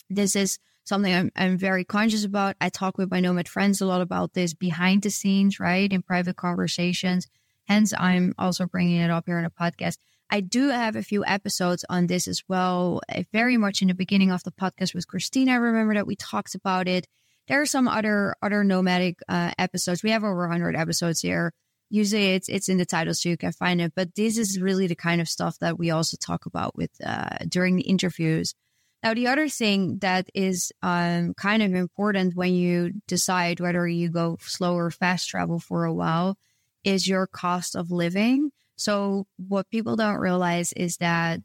this 0.09 0.37
is 0.37 0.57
something 0.91 1.13
I'm, 1.13 1.31
I'm 1.37 1.57
very 1.57 1.85
conscious 1.85 2.25
about. 2.25 2.57
I 2.59 2.67
talk 2.67 2.97
with 2.97 3.09
my 3.09 3.21
nomad 3.21 3.47
friends 3.47 3.79
a 3.79 3.85
lot 3.85 4.01
about 4.01 4.33
this 4.33 4.53
behind 4.53 5.03
the 5.03 5.09
scenes, 5.09 5.57
right? 5.57 5.89
In 5.89 6.01
private 6.01 6.35
conversations. 6.35 7.27
Hence, 7.65 7.93
I'm 7.97 8.35
also 8.37 8.65
bringing 8.65 8.97
it 8.97 9.09
up 9.09 9.23
here 9.25 9.39
in 9.39 9.45
a 9.45 9.49
podcast. 9.49 9.95
I 10.29 10.41
do 10.41 10.67
have 10.67 10.97
a 10.97 11.01
few 11.01 11.23
episodes 11.23 11.85
on 11.89 12.07
this 12.07 12.27
as 12.27 12.43
well. 12.49 12.99
Very 13.31 13.55
much 13.55 13.81
in 13.81 13.87
the 13.87 13.93
beginning 13.93 14.31
of 14.31 14.43
the 14.43 14.51
podcast 14.51 14.93
with 14.93 15.07
Christina. 15.07 15.53
I 15.53 15.55
remember 15.55 15.93
that 15.93 16.07
we 16.07 16.17
talked 16.17 16.55
about 16.55 16.89
it. 16.89 17.07
There 17.47 17.61
are 17.61 17.65
some 17.65 17.87
other 17.87 18.35
other 18.41 18.65
nomadic 18.65 19.19
uh, 19.29 19.51
episodes. 19.57 20.03
We 20.03 20.11
have 20.11 20.25
over 20.25 20.41
100 20.41 20.75
episodes 20.75 21.21
here. 21.21 21.53
Usually, 21.89 22.33
it's 22.33 22.49
it's 22.49 22.67
in 22.67 22.79
the 22.79 22.85
title, 22.85 23.13
so 23.13 23.29
you 23.29 23.37
can 23.37 23.53
find 23.53 23.79
it. 23.79 23.93
But 23.95 24.15
this 24.15 24.37
is 24.37 24.59
really 24.59 24.87
the 24.87 24.95
kind 24.95 25.21
of 25.21 25.29
stuff 25.29 25.57
that 25.59 25.79
we 25.79 25.89
also 25.89 26.17
talk 26.17 26.45
about 26.45 26.75
with 26.75 26.91
uh, 27.05 27.37
during 27.47 27.77
the 27.77 27.83
interviews 27.83 28.55
now, 29.03 29.15
the 29.15 29.27
other 29.27 29.49
thing 29.49 29.97
that 29.99 30.29
is 30.35 30.71
um, 30.83 31.33
kind 31.33 31.63
of 31.63 31.73
important 31.73 32.35
when 32.35 32.53
you 32.53 32.93
decide 33.07 33.59
whether 33.59 33.87
you 33.87 34.09
go 34.09 34.37
slow 34.41 34.75
or 34.75 34.91
fast 34.91 35.27
travel 35.27 35.59
for 35.59 35.85
a 35.85 35.93
while 35.93 36.37
is 36.83 37.07
your 37.07 37.25
cost 37.25 37.75
of 37.75 37.89
living. 37.89 38.51
So, 38.75 39.25
what 39.37 39.69
people 39.71 39.95
don't 39.95 40.19
realize 40.19 40.71
is 40.73 40.97
that 40.97 41.41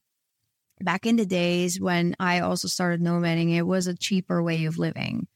back 0.80 1.06
in 1.06 1.16
the 1.16 1.24
days 1.24 1.80
when 1.80 2.14
I 2.20 2.40
also 2.40 2.68
started 2.68 3.00
nomading, 3.00 3.54
it 3.54 3.62
was 3.62 3.86
a 3.86 3.96
cheaper 3.96 4.42
way 4.42 4.66
of 4.66 4.76
living. 4.76 5.26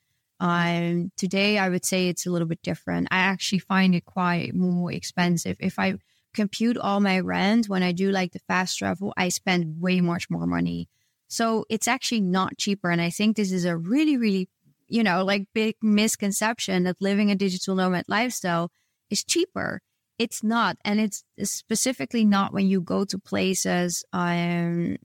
Um, 0.41 1.13
today, 1.17 1.57
I 1.57 1.71
would 1.71 1.87
say 1.87 2.09
it's 2.09 2.27
a 2.27 2.31
little 2.31 2.49
bit 2.49 2.63
different. 2.63 3.09
I 3.11 3.19
actually 3.19 3.61
find 3.61 3.95
it 3.95 4.05
quite 4.05 4.55
more 4.55 4.93
expensive. 4.93 5.57
If 5.59 5.79
I 5.79 5.95
compute 6.35 6.77
all 6.77 7.01
my 7.01 7.21
rent 7.21 7.69
when 7.69 7.83
I 7.83 7.93
do 7.93 8.11
like 8.11 8.33
the 8.33 8.39
fast 8.41 8.79
travel, 8.79 9.15
I 9.17 9.31
spend 9.31 9.81
way 9.81 10.03
much 10.03 10.29
more 10.29 10.47
money. 10.47 10.89
So 11.31 11.65
it's 11.71 11.87
actually 11.87 12.23
not 12.23 12.59
cheaper. 12.59 12.91
And 12.91 13.01
I 13.01 13.09
think 13.09 13.37
this 13.37 13.53
is 13.53 13.65
a 13.65 13.77
really, 13.77 14.17
really, 14.17 14.49
you 14.89 15.05
know, 15.05 15.25
like 15.25 15.47
big 15.55 15.77
misconception 15.81 16.83
that 16.83 16.97
living 17.01 17.31
a 17.31 17.37
digital 17.37 17.77
nomad 17.77 18.05
lifestyle 18.09 18.73
is 19.11 19.23
cheaper. 19.23 19.81
It's 20.19 20.43
not. 20.43 20.77
And 20.85 20.99
it's 21.01 21.23
specifically 21.45 22.25
not 22.25 22.53
when 22.53 22.67
you 22.67 22.81
go 22.81 23.05
to 23.05 23.17
places 23.17 24.05
um, 24.13 24.97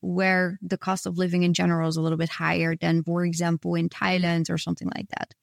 where 0.00 0.56
the 0.62 0.78
cost 0.78 1.04
of 1.04 1.18
living 1.18 1.42
in 1.42 1.52
general 1.52 1.88
is 1.88 1.96
a 1.96 2.00
little 2.00 2.16
bit 2.16 2.28
higher 2.28 2.76
than, 2.76 3.02
for 3.02 3.24
example, 3.24 3.74
in 3.74 3.88
Thailand 3.88 4.50
or 4.50 4.58
something 4.58 4.88
like 4.94 5.08
that. 5.08 5.34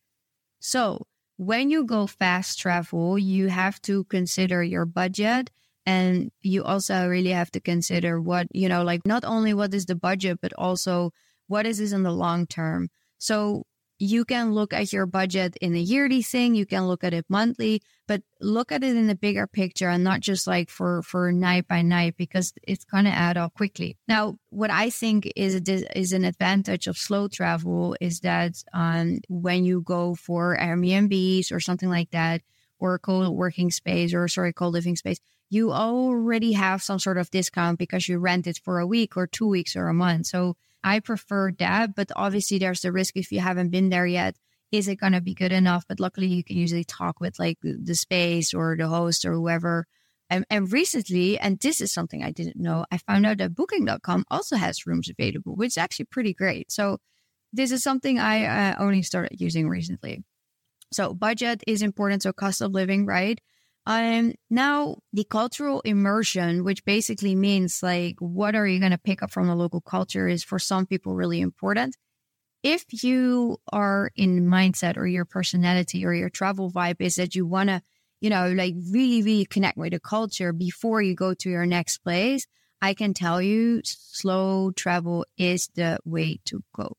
So 0.62 1.06
when 1.36 1.70
you 1.70 1.84
go 1.84 2.08
fast 2.08 2.60
travel, 2.60 3.20
you 3.20 3.50
have 3.50 3.82
to 3.82 4.06
consider 4.06 4.64
your 4.64 4.86
budget 4.86 5.52
and 5.90 6.32
you 6.42 6.64
also 6.64 7.08
really 7.08 7.32
have 7.32 7.50
to 7.52 7.60
consider 7.60 8.22
what, 8.22 8.46
you 8.54 8.70
know, 8.70 8.84
like 8.84 9.06
not 9.06 9.24
only 9.26 9.56
what 9.56 9.74
is 9.74 9.88
the 9.88 9.96
budget, 9.96 10.38
but 10.40 10.54
also 10.54 11.12
what 11.48 11.66
is 11.66 11.80
this 11.80 11.92
in 11.92 12.04
the 12.04 12.12
long 12.12 12.46
term. 12.46 12.90
So 13.18 13.64
you 13.98 14.24
can 14.24 14.54
look 14.54 14.72
at 14.72 14.94
your 14.94 15.08
budget 15.08 15.58
in 15.60 15.76
a 15.76 15.80
yearly 15.80 16.22
thing 16.22 16.56
you 16.56 16.66
can 16.66 16.88
look 16.88 17.04
at 17.04 17.14
it 17.14 17.26
monthly 17.28 17.82
but 18.08 18.22
look 18.40 18.72
at 18.72 18.82
it 18.82 18.96
in 18.96 19.08
the 19.08 19.16
bigger 19.16 19.46
picture 19.46 19.90
and 19.90 20.06
not 20.06 20.22
just 20.22 20.48
like 20.48 20.70
for 20.70 21.02
for 21.04 21.34
night 21.34 21.68
by 21.68 21.82
night 21.82 22.16
because 22.16 22.54
it's 22.64 22.86
going 22.86 23.04
to 23.04 23.12
add 23.12 23.36
up 23.36 23.54
quickly 23.56 23.98
now 24.08 24.38
what 24.52 24.72
i 24.72 24.90
think 24.90 25.30
is 25.36 25.54
is 25.96 26.14
an 26.14 26.24
advantage 26.24 26.88
of 26.88 26.98
slow 26.98 27.28
travel 27.28 27.94
is 28.00 28.22
that 28.22 28.54
um, 28.74 29.20
when 29.28 29.66
you 29.66 29.82
go 29.82 30.16
for 30.16 30.56
airbnbs 30.58 31.52
or 31.52 31.60
something 31.60 31.90
like 31.90 32.12
that 32.12 32.42
or 32.80 32.94
a 32.94 33.00
co-working 33.00 33.70
space 33.70 34.14
or 34.14 34.30
sorry 34.30 34.54
co-living 34.54 34.96
space 34.96 35.20
you 35.50 35.72
already 35.72 36.54
have 36.54 36.82
some 36.82 37.00
sort 37.00 37.18
of 37.18 37.32
discount 37.32 37.80
because 37.80 38.08
you 38.08 38.20
rent 38.20 38.48
it 38.48 38.60
for 38.64 38.80
a 38.80 38.88
week 38.88 39.18
or 39.18 39.28
two 39.28 39.48
weeks 39.48 39.76
or 39.76 39.88
a 39.88 39.94
month 39.94 40.28
so 40.28 40.56
I 40.84 41.00
prefer 41.00 41.52
that, 41.60 41.96
but 41.96 42.12
obviously 42.16 42.58
there's 42.58 42.82
the 42.82 42.92
risk 42.92 43.18
if 43.18 43.32
you 43.32 43.40
haven't 43.40 43.70
been 43.70 43.90
there 43.90 44.08
yet. 44.08 44.38
Is 44.72 44.88
it 44.88 44.98
going 44.98 45.14
to 45.14 45.22
be 45.22 45.34
good 45.34 45.52
enough? 45.52 45.86
But 45.88 46.00
luckily, 46.00 46.28
you 46.28 46.44
can 46.44 46.58
usually 46.58 46.84
talk 46.84 47.20
with 47.20 47.40
like 47.40 47.58
the 47.62 47.96
space 47.96 48.54
or 48.54 48.76
the 48.78 48.88
host 48.88 49.26
or 49.26 49.34
whoever. 49.34 49.88
And, 50.30 50.46
and 50.50 50.72
recently, 50.72 51.40
and 51.40 51.60
this 51.60 51.82
is 51.82 51.92
something 51.92 52.24
I 52.24 52.32
didn't 52.32 52.56
know, 52.56 52.86
I 52.92 53.00
found 53.00 53.26
out 53.26 53.40
that 53.40 53.56
Booking.com 53.56 54.26
also 54.30 54.56
has 54.58 54.86
rooms 54.86 55.10
available, 55.10 55.56
which 55.56 55.70
is 55.70 55.78
actually 55.78 56.06
pretty 56.06 56.36
great. 56.36 56.72
So 56.72 57.00
this 57.52 57.72
is 57.72 57.82
something 57.82 58.20
I 58.20 58.46
uh, 58.46 58.76
only 58.78 59.02
started 59.02 59.42
using 59.42 59.68
recently. 59.68 60.24
So 60.94 61.16
budget 61.16 61.64
is 61.66 61.82
important. 61.82 62.24
So 62.24 62.32
cost 62.32 62.62
of 62.62 62.72
living, 62.72 63.08
right? 63.08 63.42
Um, 63.90 64.36
now 64.52 64.98
the 65.14 65.24
cultural 65.24 65.82
immersion, 65.82 66.64
which 66.64 66.86
basically 66.86 67.34
means 67.34 67.82
like, 67.82 68.18
what 68.20 68.54
are 68.54 68.68
you 68.68 68.80
going 68.80 68.92
to 68.92 69.00
pick 69.00 69.24
up 69.24 69.32
from 69.32 69.48
the 69.48 69.56
local 69.56 69.82
culture 69.82 70.28
is 70.28 70.44
for 70.44 70.60
some 70.60 70.86
people 70.86 71.16
really 71.16 71.42
important. 71.42 71.98
If 72.62 72.86
you 73.04 73.58
are 73.74 74.12
in 74.16 74.46
mindset 74.46 74.96
or 74.96 75.08
your 75.08 75.26
personality 75.26 76.06
or 76.06 76.14
your 76.14 76.30
travel 76.30 76.72
vibe 76.72 76.98
is 77.00 77.16
that 77.16 77.34
you 77.34 77.48
want 77.48 77.70
to, 77.70 77.82
you 78.22 78.30
know, 78.30 78.52
like 78.52 78.76
really, 78.92 79.24
really 79.24 79.46
connect 79.46 79.76
with 79.76 79.94
the 79.94 80.00
culture 80.00 80.54
before 80.54 81.02
you 81.02 81.16
go 81.16 81.34
to 81.34 81.50
your 81.50 81.66
next 81.66 81.98
place, 82.00 82.46
I 82.84 82.94
can 82.94 83.16
tell 83.16 83.42
you 83.42 83.82
slow 83.84 84.70
travel 84.70 85.26
is 85.36 85.68
the 85.74 85.98
way 86.06 86.42
to 86.46 86.62
go 86.76 86.96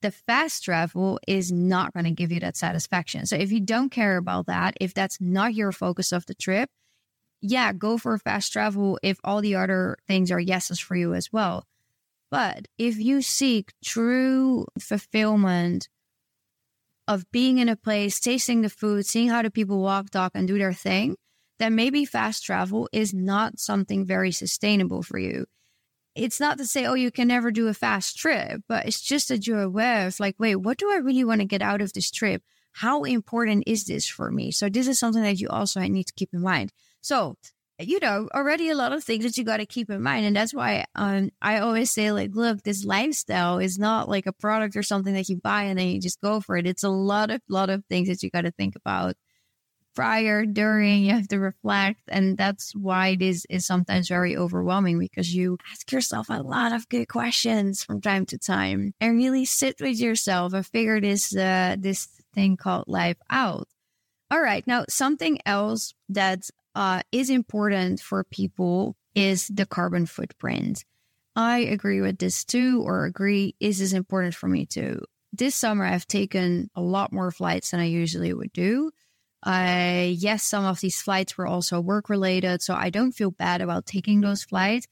the 0.00 0.10
fast 0.10 0.64
travel 0.64 1.18
is 1.26 1.50
not 1.50 1.92
going 1.92 2.04
to 2.04 2.10
give 2.10 2.30
you 2.30 2.40
that 2.40 2.56
satisfaction. 2.56 3.26
So 3.26 3.36
if 3.36 3.50
you 3.50 3.60
don't 3.60 3.90
care 3.90 4.16
about 4.16 4.46
that, 4.46 4.74
if 4.80 4.94
that's 4.94 5.20
not 5.20 5.54
your 5.54 5.72
focus 5.72 6.12
of 6.12 6.26
the 6.26 6.34
trip, 6.34 6.70
yeah, 7.40 7.72
go 7.72 7.98
for 7.98 8.16
fast 8.18 8.52
travel 8.52 8.98
if 9.02 9.18
all 9.24 9.40
the 9.40 9.56
other 9.56 9.96
things 10.06 10.30
are 10.30 10.40
yeses 10.40 10.80
for 10.80 10.96
you 10.96 11.14
as 11.14 11.32
well. 11.32 11.64
But 12.30 12.66
if 12.76 12.98
you 12.98 13.22
seek 13.22 13.72
true 13.82 14.66
fulfillment 14.78 15.88
of 17.06 17.30
being 17.30 17.58
in 17.58 17.68
a 17.68 17.76
place, 17.76 18.20
tasting 18.20 18.60
the 18.60 18.68
food, 18.68 19.06
seeing 19.06 19.28
how 19.28 19.42
the 19.42 19.50
people 19.50 19.80
walk, 19.80 20.10
talk, 20.10 20.32
and 20.34 20.46
do 20.46 20.58
their 20.58 20.74
thing, 20.74 21.16
then 21.58 21.74
maybe 21.74 22.04
fast 22.04 22.44
travel 22.44 22.88
is 22.92 23.14
not 23.14 23.58
something 23.58 24.04
very 24.04 24.30
sustainable 24.30 25.02
for 25.02 25.18
you 25.18 25.46
it's 26.14 26.40
not 26.40 26.58
to 26.58 26.66
say, 26.66 26.84
oh, 26.86 26.94
you 26.94 27.10
can 27.10 27.28
never 27.28 27.50
do 27.50 27.68
a 27.68 27.74
fast 27.74 28.16
trip, 28.16 28.62
but 28.68 28.86
it's 28.86 29.00
just 29.00 29.28
that 29.28 29.46
you're 29.46 29.62
aware 29.62 30.06
of 30.06 30.18
like, 30.20 30.36
wait, 30.38 30.56
what 30.56 30.78
do 30.78 30.90
I 30.90 30.96
really 30.96 31.24
want 31.24 31.40
to 31.40 31.46
get 31.46 31.62
out 31.62 31.80
of 31.80 31.92
this 31.92 32.10
trip? 32.10 32.42
How 32.72 33.04
important 33.04 33.64
is 33.66 33.84
this 33.84 34.06
for 34.06 34.30
me? 34.30 34.50
So 34.50 34.68
this 34.68 34.88
is 34.88 34.98
something 34.98 35.22
that 35.22 35.40
you 35.40 35.48
also 35.48 35.80
need 35.80 36.06
to 36.06 36.12
keep 36.14 36.30
in 36.32 36.42
mind. 36.42 36.72
So, 37.00 37.36
you 37.78 38.00
know, 38.00 38.28
already 38.34 38.70
a 38.70 38.74
lot 38.74 38.92
of 38.92 39.04
things 39.04 39.24
that 39.24 39.36
you 39.36 39.44
got 39.44 39.58
to 39.58 39.66
keep 39.66 39.90
in 39.90 40.02
mind. 40.02 40.26
And 40.26 40.34
that's 40.34 40.52
why 40.52 40.84
um, 40.94 41.30
I 41.40 41.60
always 41.60 41.90
say, 41.90 42.10
like, 42.10 42.30
look, 42.34 42.62
this 42.62 42.84
lifestyle 42.84 43.58
is 43.58 43.78
not 43.78 44.08
like 44.08 44.26
a 44.26 44.32
product 44.32 44.76
or 44.76 44.82
something 44.82 45.14
that 45.14 45.28
you 45.28 45.36
buy 45.36 45.64
and 45.64 45.78
then 45.78 45.88
you 45.88 46.00
just 46.00 46.20
go 46.20 46.40
for 46.40 46.56
it. 46.56 46.66
It's 46.66 46.82
a 46.82 46.88
lot 46.88 47.30
of, 47.30 47.40
lot 47.48 47.70
of 47.70 47.84
things 47.86 48.08
that 48.08 48.22
you 48.22 48.30
got 48.30 48.42
to 48.42 48.50
think 48.50 48.74
about 48.74 49.14
prior, 49.98 50.46
during, 50.46 51.02
you 51.02 51.12
have 51.12 51.26
to 51.26 51.40
reflect. 51.40 52.02
And 52.06 52.38
that's 52.38 52.72
why 52.72 53.16
this 53.16 53.44
is 53.50 53.66
sometimes 53.66 54.06
very 54.06 54.36
overwhelming 54.36 54.96
because 55.00 55.34
you 55.34 55.58
ask 55.72 55.90
yourself 55.90 56.28
a 56.30 56.40
lot 56.40 56.72
of 56.72 56.88
good 56.88 57.08
questions 57.08 57.82
from 57.82 58.00
time 58.00 58.24
to 58.26 58.38
time 58.38 58.94
and 59.00 59.16
really 59.16 59.44
sit 59.44 59.80
with 59.80 59.98
yourself 59.98 60.52
and 60.52 60.64
figure 60.64 61.00
this, 61.00 61.34
uh, 61.34 61.74
this 61.80 62.06
thing 62.32 62.56
called 62.56 62.84
life 62.86 63.16
out. 63.28 63.66
All 64.30 64.40
right. 64.40 64.64
Now, 64.68 64.84
something 64.88 65.40
else 65.44 65.94
that 66.10 66.48
uh, 66.76 67.02
is 67.10 67.28
important 67.28 67.98
for 67.98 68.22
people 68.22 68.94
is 69.16 69.48
the 69.48 69.66
carbon 69.66 70.06
footprint. 70.06 70.84
I 71.34 71.58
agree 71.58 72.02
with 72.02 72.18
this 72.18 72.44
too, 72.44 72.84
or 72.86 73.04
agree 73.04 73.56
is 73.58 73.80
this 73.80 73.92
important 73.92 74.36
for 74.36 74.46
me 74.46 74.64
too. 74.64 75.00
This 75.32 75.56
summer, 75.56 75.84
I've 75.84 76.06
taken 76.06 76.70
a 76.76 76.80
lot 76.80 77.12
more 77.12 77.32
flights 77.32 77.72
than 77.72 77.80
I 77.80 77.86
usually 77.86 78.32
would 78.32 78.52
do. 78.52 78.92
Uh, 79.42 80.08
yes, 80.10 80.42
some 80.42 80.64
of 80.64 80.80
these 80.80 81.00
flights 81.00 81.38
were 81.38 81.46
also 81.46 81.80
work 81.80 82.08
related, 82.08 82.62
so 82.62 82.74
I 82.74 82.90
don't 82.90 83.12
feel 83.12 83.30
bad 83.30 83.60
about 83.60 83.86
taking 83.86 84.20
those 84.20 84.42
flights. 84.42 84.86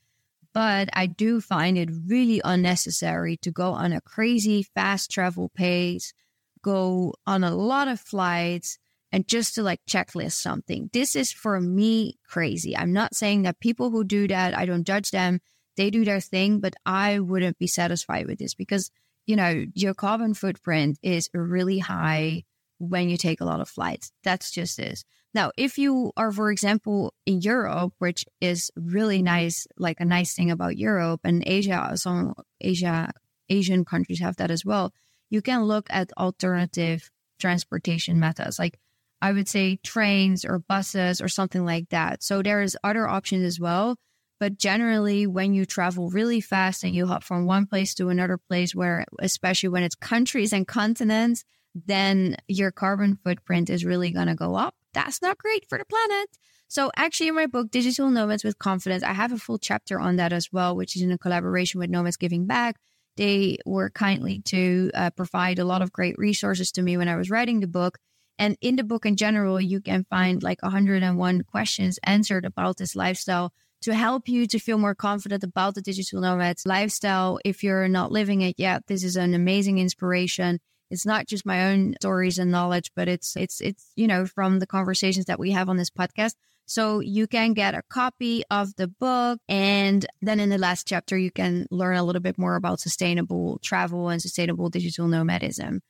But 0.53 0.89
I 0.93 1.07
do 1.07 1.41
find 1.41 1.77
it 1.77 1.91
really 2.07 2.41
unnecessary 2.43 3.37
to 3.39 3.51
go 3.51 3.73
on 3.73 3.93
a 3.93 4.01
crazy 4.01 4.63
fast 4.63 5.11
travel 5.11 5.51
pace, 5.55 6.15
go 6.63 7.15
on 7.27 7.45
a 7.45 7.55
lot 7.55 7.89
of 7.89 8.01
flights, 8.01 8.79
and 9.13 9.29
just 9.29 9.55
to 9.57 9.63
like 9.63 9.81
checklist 9.89 10.33
something. 10.33 10.89
This 10.93 11.15
is 11.15 11.33
for 11.33 11.61
me 11.61 12.19
crazy. 12.27 12.77
I'm 12.77 12.93
not 12.93 13.15
saying 13.15 13.43
that 13.43 13.61
people 13.61 13.91
who 13.91 14.05
do 14.05 14.29
that, 14.29 14.57
I 14.57 14.65
don't 14.65 14.87
judge 14.87 15.11
them. 15.11 15.41
They 15.77 15.91
do 15.91 16.05
their 16.05 16.21
thing, 16.21 16.61
but 16.61 16.75
I 16.87 17.19
wouldn't 17.19 17.59
be 17.59 17.67
satisfied 17.67 18.27
with 18.27 18.39
this 18.39 18.55
because, 18.55 18.91
you 19.27 19.37
know, 19.37 19.67
your 19.75 19.93
carbon 19.93 20.33
footprint 20.33 20.99
is 21.03 21.29
really 21.35 21.79
high 21.79 22.45
when 22.79 23.09
you 23.09 23.17
take 23.17 23.41
a 23.41 23.45
lot 23.45 23.61
of 23.61 23.69
flights. 23.69 24.13
That's 24.23 24.51
just 24.51 24.77
this. 24.77 25.05
Now, 25.35 25.53
if 25.57 25.77
you 25.77 26.13
are, 26.17 26.33
for 26.33 26.51
example, 26.51 27.13
in 27.27 27.41
Europe, 27.41 27.93
which 27.99 28.25
is 28.41 28.71
really 28.75 29.21
nice, 29.23 29.67
like 29.77 30.01
a 30.01 30.05
nice 30.05 30.35
thing 30.35 30.51
about 30.51 30.79
Europe 30.79 31.21
and 31.25 31.43
Asia, 31.47 31.93
some 31.97 32.35
Asia, 32.61 33.13
Asian 33.49 33.85
countries 33.85 34.21
have 34.21 34.37
that 34.37 34.51
as 34.51 34.65
well. 34.65 34.93
You 35.29 35.43
can 35.43 35.65
look 35.65 35.89
at 35.91 36.13
alternative 36.17 37.11
transportation 37.39 38.19
methods, 38.19 38.59
like 38.59 38.79
I 39.21 39.33
would 39.33 39.49
say 39.49 39.77
trains 39.83 40.45
or 40.45 40.59
buses 40.59 41.21
or 41.21 41.29
something 41.29 41.65
like 41.65 41.91
that. 41.91 42.23
So 42.23 42.43
there 42.43 42.63
is 42.63 42.77
other 42.83 43.09
options 43.09 43.45
as 43.45 43.61
well. 43.61 43.97
But 44.39 44.59
generally, 44.59 45.27
when 45.27 45.55
you 45.55 45.65
travel 45.65 46.11
really 46.11 46.41
fast 46.41 46.85
and 46.85 46.95
you 46.95 47.07
hop 47.07 47.25
from 47.25 47.47
one 47.47 47.67
place 47.67 47.95
to 47.95 48.11
another 48.11 48.39
place, 48.39 48.75
where 48.75 49.07
especially 49.19 49.71
when 49.71 49.83
it's 49.83 49.95
countries 49.95 50.53
and 50.53 50.67
continents, 50.67 51.45
then 51.85 52.37
your 52.49 52.71
carbon 52.71 53.19
footprint 53.23 53.69
is 53.69 53.85
really 53.85 54.11
going 54.11 54.29
to 54.29 54.35
go 54.35 54.55
up. 54.55 54.75
That's 54.95 55.21
not 55.21 55.37
great 55.37 55.69
for 55.69 55.77
the 55.77 55.85
planet. 55.85 56.29
So, 56.69 56.91
actually, 56.97 57.29
in 57.29 57.35
my 57.35 57.47
book, 57.47 57.71
Digital 57.71 58.11
Nomads 58.11 58.43
with 58.43 58.59
Confidence, 58.59 59.03
I 59.03 59.13
have 59.13 59.31
a 59.31 59.39
full 59.39 59.59
chapter 59.59 60.01
on 60.01 60.17
that 60.17 60.33
as 60.33 60.51
well, 60.51 60.75
which 60.75 60.97
is 60.97 61.03
in 61.03 61.13
a 61.13 61.19
collaboration 61.19 61.79
with 61.79 61.91
Nomads 61.91 62.17
Giving 62.17 62.47
Back. 62.47 62.77
They 63.17 63.59
were 63.67 63.91
kindly 63.91 64.41
to 64.47 64.91
uh, 64.95 65.11
provide 65.11 65.59
a 65.59 65.65
lot 65.65 65.83
of 65.83 65.93
great 65.93 66.17
resources 66.19 66.73
to 66.73 66.83
me 66.83 66.97
when 66.97 67.09
I 67.09 67.17
was 67.17 67.31
writing 67.31 67.61
the 67.61 67.67
book. 67.67 67.99
And 68.39 68.57
in 68.61 68.77
the 68.77 68.85
book 68.85 69.07
in 69.07 69.17
general, 69.17 69.61
you 69.61 69.81
can 69.81 70.05
find 70.05 70.43
like 70.43 70.63
101 70.63 71.43
questions 71.45 71.99
answered 72.05 72.45
about 72.45 72.77
this 72.77 72.97
lifestyle 72.97 73.53
to 73.83 73.95
help 73.95 74.29
you 74.29 74.47
to 74.47 74.59
feel 74.59 74.79
more 74.79 74.95
confident 74.95 75.45
about 75.45 75.75
the 75.75 75.83
digital 75.83 76.21
nomads 76.21 76.67
lifestyle. 76.67 77.39
If 77.45 77.63
you're 77.63 77.89
not 77.89 78.13
living 78.13 78.43
it 78.43 78.57
yet, 78.59 78.87
this 78.89 79.05
is 79.05 79.17
an 79.17 79.35
amazing 79.35 79.79
inspiration 79.79 80.59
it's 80.91 81.07
not 81.07 81.27
just 81.27 81.47
my 81.47 81.73
own 81.73 81.95
stories 82.01 82.39
and 82.39 82.51
knowledge, 82.51 82.93
but 82.95 83.09
it's 83.09 83.37
it's 83.37 83.61
it's 83.61 83.93
you 83.97 84.07
know 84.07 84.27
from 84.27 84.59
the 84.59 84.67
conversations 84.67 85.27
that 85.27 85.39
we 85.39 85.51
have 85.53 85.69
on 85.69 85.77
this 85.77 85.91
podcast. 85.91 86.35
So 86.69 86.99
you 86.99 87.29
can 87.29 87.53
get 87.53 87.75
a 87.75 87.83
copy 87.89 88.43
of 88.51 88.75
the 88.77 88.89
book, 88.89 89.41
and 89.49 90.05
then 90.21 90.41
in 90.41 90.49
the 90.49 90.59
last 90.59 90.87
chapter, 90.87 91.17
you 91.17 91.31
can 91.31 91.67
learn 91.71 91.97
a 91.97 92.03
little 92.03 92.23
bit 92.23 92.39
more 92.39 92.57
about 92.57 92.81
sustainable 92.81 93.59
travel 93.63 94.09
and 94.09 94.21
sustainable 94.21 94.69
digital 94.69 95.07
nomadism. 95.07 95.83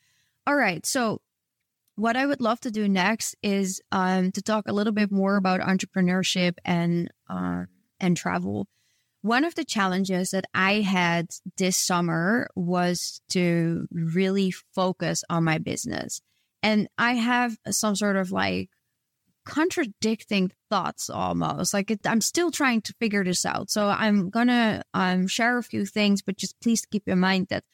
All 0.47 0.55
right. 0.55 0.85
So, 0.85 1.21
what 1.97 2.17
I 2.17 2.27
would 2.27 2.43
love 2.43 2.61
to 2.61 2.71
do 2.71 2.89
next 2.89 3.37
is 3.43 3.81
um, 3.91 4.33
to 4.33 4.43
talk 4.43 4.69
a 4.69 4.73
little 4.73 4.93
bit 4.93 5.11
more 5.11 5.37
about 5.37 5.61
entrepreneurship 5.61 6.57
and 6.65 7.11
uh, 7.29 7.65
and 7.99 8.17
travel. 8.17 8.69
One 9.23 9.45
of 9.45 9.55
the 9.55 9.65
challenges 9.65 10.31
that 10.31 10.45
I 10.55 10.81
had 10.81 11.29
this 11.57 11.77
summer 11.77 12.49
was 12.55 13.21
to 13.31 13.89
really 13.91 14.53
focus 14.75 15.25
on 15.29 15.45
my 15.45 15.59
business. 15.59 16.21
And 16.63 16.89
I 16.97 17.15
have 17.15 17.57
some 17.71 17.97
sort 17.97 18.17
of 18.17 18.31
like 18.31 18.71
contradicting 19.45 20.53
thoughts 20.69 21.09
almost. 21.09 21.73
Like 21.73 21.91
it, 21.91 22.01
I'm 22.07 22.21
still 22.21 22.51
trying 22.51 22.83
to 22.83 22.95
figure 23.01 23.25
this 23.25 23.47
out. 23.47 23.71
So 23.71 23.89
I'm 23.89 24.29
going 24.29 24.49
to 24.49 24.83
um, 24.93 25.29
share 25.29 25.57
a 25.57 25.63
few 25.63 25.87
things, 25.87 26.21
but 26.21 26.37
just 26.37 26.61
please 26.61 26.85
keep 26.85 27.09
in 27.09 27.21
mind 27.21 27.47
that 27.51 27.65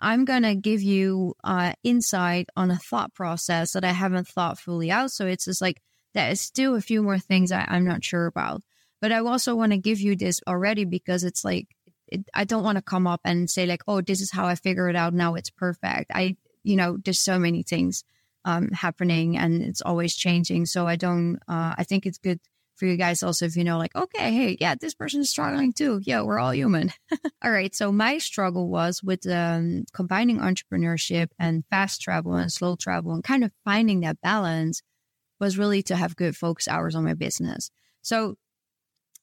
I'm 0.00 0.24
going 0.24 0.42
to 0.42 0.54
give 0.54 0.82
you 0.82 1.34
uh, 1.42 1.72
insight 1.82 2.48
on 2.54 2.70
a 2.70 2.76
thought 2.76 3.14
process 3.14 3.72
that 3.72 3.84
I 3.84 3.92
haven't 3.92 4.28
thought 4.28 4.58
fully 4.58 4.90
out. 4.90 5.10
So 5.10 5.26
it's 5.26 5.46
just 5.46 5.62
like 5.62 5.80
there 6.14 6.30
is 6.30 6.40
still 6.40 6.74
a 6.74 6.80
few 6.80 7.02
more 7.02 7.18
things 7.18 7.50
I, 7.50 7.64
I'm 7.66 7.86
not 7.86 8.04
sure 8.04 8.26
about. 8.26 8.62
But 9.00 9.12
I 9.12 9.18
also 9.18 9.54
want 9.54 9.72
to 9.72 9.78
give 9.78 10.00
you 10.00 10.16
this 10.16 10.40
already 10.46 10.84
because 10.84 11.24
it's 11.24 11.44
like, 11.44 11.68
it, 12.08 12.24
I 12.34 12.44
don't 12.44 12.64
want 12.64 12.76
to 12.76 12.82
come 12.82 13.06
up 13.06 13.20
and 13.24 13.50
say, 13.50 13.66
like, 13.66 13.82
oh, 13.86 14.00
this 14.00 14.20
is 14.20 14.30
how 14.30 14.46
I 14.46 14.54
figure 14.54 14.88
it 14.88 14.96
out. 14.96 15.12
Now 15.12 15.34
it's 15.34 15.50
perfect. 15.50 16.10
I, 16.14 16.36
you 16.62 16.76
know, 16.76 16.96
there's 17.04 17.20
so 17.20 17.38
many 17.38 17.62
things 17.62 18.04
um, 18.44 18.68
happening 18.68 19.36
and 19.36 19.62
it's 19.62 19.82
always 19.82 20.14
changing. 20.14 20.66
So 20.66 20.86
I 20.86 20.96
don't, 20.96 21.38
uh, 21.48 21.74
I 21.76 21.84
think 21.84 22.06
it's 22.06 22.18
good 22.18 22.40
for 22.76 22.86
you 22.86 22.96
guys 22.96 23.22
also 23.22 23.46
if 23.46 23.56
you 23.56 23.64
know, 23.64 23.78
like, 23.78 23.94
okay, 23.96 24.32
hey, 24.32 24.56
yeah, 24.60 24.74
this 24.74 24.94
person 24.94 25.20
is 25.20 25.30
struggling 25.30 25.72
too. 25.72 26.00
Yeah, 26.04 26.22
we're 26.22 26.38
all 26.38 26.54
human. 26.54 26.92
all 27.42 27.50
right. 27.50 27.74
So 27.74 27.90
my 27.90 28.18
struggle 28.18 28.68
was 28.68 29.02
with 29.02 29.26
um, 29.28 29.84
combining 29.92 30.38
entrepreneurship 30.38 31.28
and 31.38 31.64
fast 31.70 32.02
travel 32.02 32.34
and 32.34 32.52
slow 32.52 32.76
travel 32.76 33.12
and 33.12 33.24
kind 33.24 33.44
of 33.44 33.50
finding 33.64 34.00
that 34.00 34.20
balance 34.20 34.82
was 35.40 35.58
really 35.58 35.82
to 35.84 35.96
have 35.96 36.16
good 36.16 36.36
focus 36.36 36.68
hours 36.68 36.94
on 36.94 37.04
my 37.04 37.14
business. 37.14 37.70
So 38.02 38.36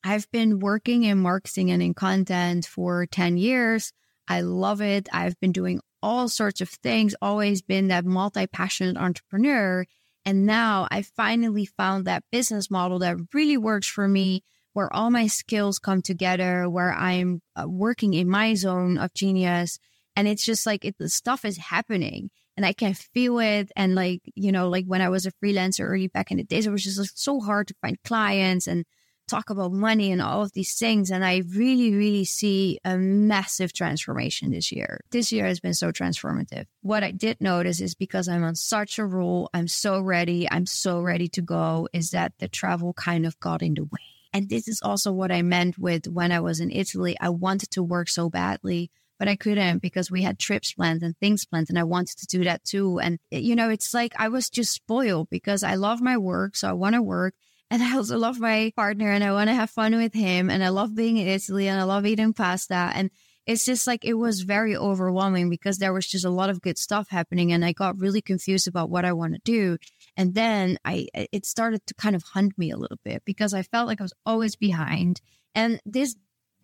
I've 0.04 0.30
been 0.32 0.60
working 0.60 1.04
in 1.04 1.20
marketing 1.20 1.72
and 1.72 1.82
in 1.82 1.94
content 1.94 2.66
for 2.66 3.06
10 3.06 3.38
years. 3.38 3.94
I 4.28 4.42
love 4.42 4.82
it. 4.82 5.08
I've 5.14 5.40
been 5.40 5.52
doing 5.52 5.80
all 6.02 6.28
sorts 6.28 6.60
of 6.60 6.70
things, 6.70 7.16
always 7.22 7.62
been 7.62 7.88
that 7.88 8.06
multi 8.06 8.46
passionate 8.48 8.98
entrepreneur. 8.98 9.86
And 10.26 10.46
now 10.46 10.88
I 10.92 11.02
finally 11.02 11.66
found 11.66 12.06
that 12.06 12.24
business 12.32 12.70
model 12.70 13.00
that 13.00 13.18
really 13.34 13.58
works 13.58 13.88
for 13.88 14.08
me, 14.08 14.44
where 14.74 14.94
all 14.94 15.10
my 15.10 15.28
skills 15.28 15.80
come 15.80 16.02
together, 16.02 16.70
where 16.70 16.94
I'm 16.94 17.42
uh, 17.56 17.68
working 17.68 18.14
in 18.14 18.30
my 18.30 18.54
zone 18.56 18.98
of 18.98 19.14
genius. 19.14 19.80
And 20.16 20.28
it's 20.28 20.46
just 20.46 20.66
like 20.66 20.86
it, 20.86 20.96
the 20.98 21.10
stuff 21.10 21.46
is 21.46 21.58
happening 21.58 22.30
and 22.56 22.66
I 22.66 22.74
can 22.74 22.94
feel 22.94 23.40
it. 23.40 23.72
And 23.76 23.96
like, 23.96 24.22
you 24.36 24.52
know, 24.52 24.70
like 24.70 24.86
when 24.86 25.02
I 25.02 25.10
was 25.10 25.26
a 25.26 25.32
freelancer 25.44 25.86
early 25.86 26.08
back 26.08 26.32
in 26.32 26.38
the 26.38 26.44
days, 26.44 26.68
it 26.68 26.72
was 26.72 26.84
just 26.84 27.00
like 27.00 27.10
so 27.14 27.40
hard 27.40 27.68
to 27.70 27.76
find 27.82 27.98
clients 28.04 28.68
and 28.68 28.86
talk 29.28 29.50
about 29.50 29.72
money 29.72 30.12
and 30.12 30.22
all 30.22 30.44
of 30.44 30.54
these 30.54 30.76
things. 30.76 31.10
And 31.10 31.24
I 31.24 31.44
really, 31.56 31.94
really 31.94 32.26
see 32.26 32.80
a 32.84 32.98
massive 32.98 33.74
transformation 33.74 34.52
this 34.52 34.72
year. 34.72 35.02
This 35.12 35.32
year 35.32 35.46
has 35.46 35.60
been 35.60 35.74
so 35.74 35.92
transformative. 35.92 36.66
What 36.82 37.04
I 37.04 37.12
did 37.12 37.40
notice 37.42 37.82
is 37.82 37.96
because 37.96 38.28
I'm 38.28 38.44
on 38.44 38.56
such 38.56 39.00
a 39.00 39.06
roll, 39.06 39.50
I'm 39.54 39.68
so 39.68 40.00
ready, 40.00 40.48
I'm 40.50 40.66
so 40.66 41.02
ready 41.02 41.28
to 41.30 41.42
go, 41.42 41.88
is 41.94 42.12
that 42.12 42.34
the 42.40 42.48
travel 42.48 42.94
kind 42.94 43.26
of 43.26 43.40
got 43.40 43.62
in 43.62 43.76
the 43.76 43.84
way. 43.84 44.00
And 44.34 44.50
this 44.50 44.68
is 44.68 44.82
also 44.84 45.12
what 45.12 45.32
I 45.32 45.44
meant 45.44 45.78
with 45.78 46.08
when 46.08 46.32
I 46.32 46.40
was 46.40 46.60
in 46.60 46.72
Italy. 46.72 47.16
I 47.22 47.30
wanted 47.30 47.72
to 47.72 47.84
work 47.84 48.10
so 48.10 48.30
badly 48.30 48.92
but 49.20 49.28
I 49.28 49.38
couldn't 49.38 49.82
because 49.82 50.12
we 50.12 50.24
had 50.24 50.38
trips 50.38 50.74
planned 50.74 51.02
and 51.02 51.18
things 51.18 51.46
planned 51.46 51.68
and 51.70 51.80
I 51.80 51.84
wanted 51.84 52.18
to 52.18 52.26
do 52.26 52.44
that 52.44 52.66
too. 52.66 53.00
And, 53.00 53.20
you 53.32 53.56
know, 53.56 53.70
it's 53.70 53.94
like 53.94 54.14
I 54.18 54.28
was 54.28 54.50
just 54.50 54.74
spoiled 54.74 55.30
because 55.30 55.64
I 55.64 55.76
love 55.76 56.02
my 56.02 56.18
work. 56.18 56.58
So 56.58 56.68
I 56.68 56.74
want 56.74 56.96
to 56.96 57.02
work. 57.02 57.34
And 57.70 57.82
I 57.82 57.96
also 57.96 58.18
love 58.18 58.40
my 58.40 58.72
partner 58.76 59.12
and 59.12 59.24
I 59.24 59.32
want 59.32 59.50
to 59.50 59.56
have 59.56 59.70
fun 59.70 59.96
with 59.96 60.14
him. 60.14 60.50
And 60.50 60.64
I 60.64 60.70
love 60.70 60.96
being 60.96 61.18
in 61.18 61.28
Italy 61.28 61.68
and 61.68 61.80
I 61.80 61.84
love 61.84 62.06
eating 62.06 62.34
pasta. 62.34 62.92
And 62.94 63.10
it's 63.46 63.66
just 63.66 63.88
like 63.88 64.06
it 64.06 64.14
was 64.14 64.42
very 64.42 64.76
overwhelming 64.76 65.50
because 65.50 65.78
there 65.78 65.92
was 65.92 66.08
just 66.08 66.24
a 66.24 66.30
lot 66.30 66.50
of 66.50 66.62
good 66.62 66.78
stuff 66.78 67.10
happening 67.10 67.52
and 67.52 67.66
I 67.66 67.74
got 67.74 68.00
really 68.00 68.22
confused 68.22 68.68
about 68.68 68.90
what 68.90 69.06
I 69.06 69.14
want 69.14 69.34
to 69.34 69.42
do. 69.44 69.78
And 70.16 70.34
then 70.34 70.78
I 70.86 71.08
it 71.14 71.46
started 71.46 71.86
to 71.88 71.94
kind 71.96 72.16
of 72.16 72.24
hunt 72.24 72.58
me 72.58 72.72
a 72.72 72.78
little 72.78 73.00
bit 73.04 73.24
because 73.26 73.54
I 73.54 73.64
felt 73.64 73.88
like 73.88 74.00
I 74.00 74.04
was 74.04 74.14
always 74.26 74.56
behind. 74.56 75.20
And 75.56 75.82
this 75.86 76.16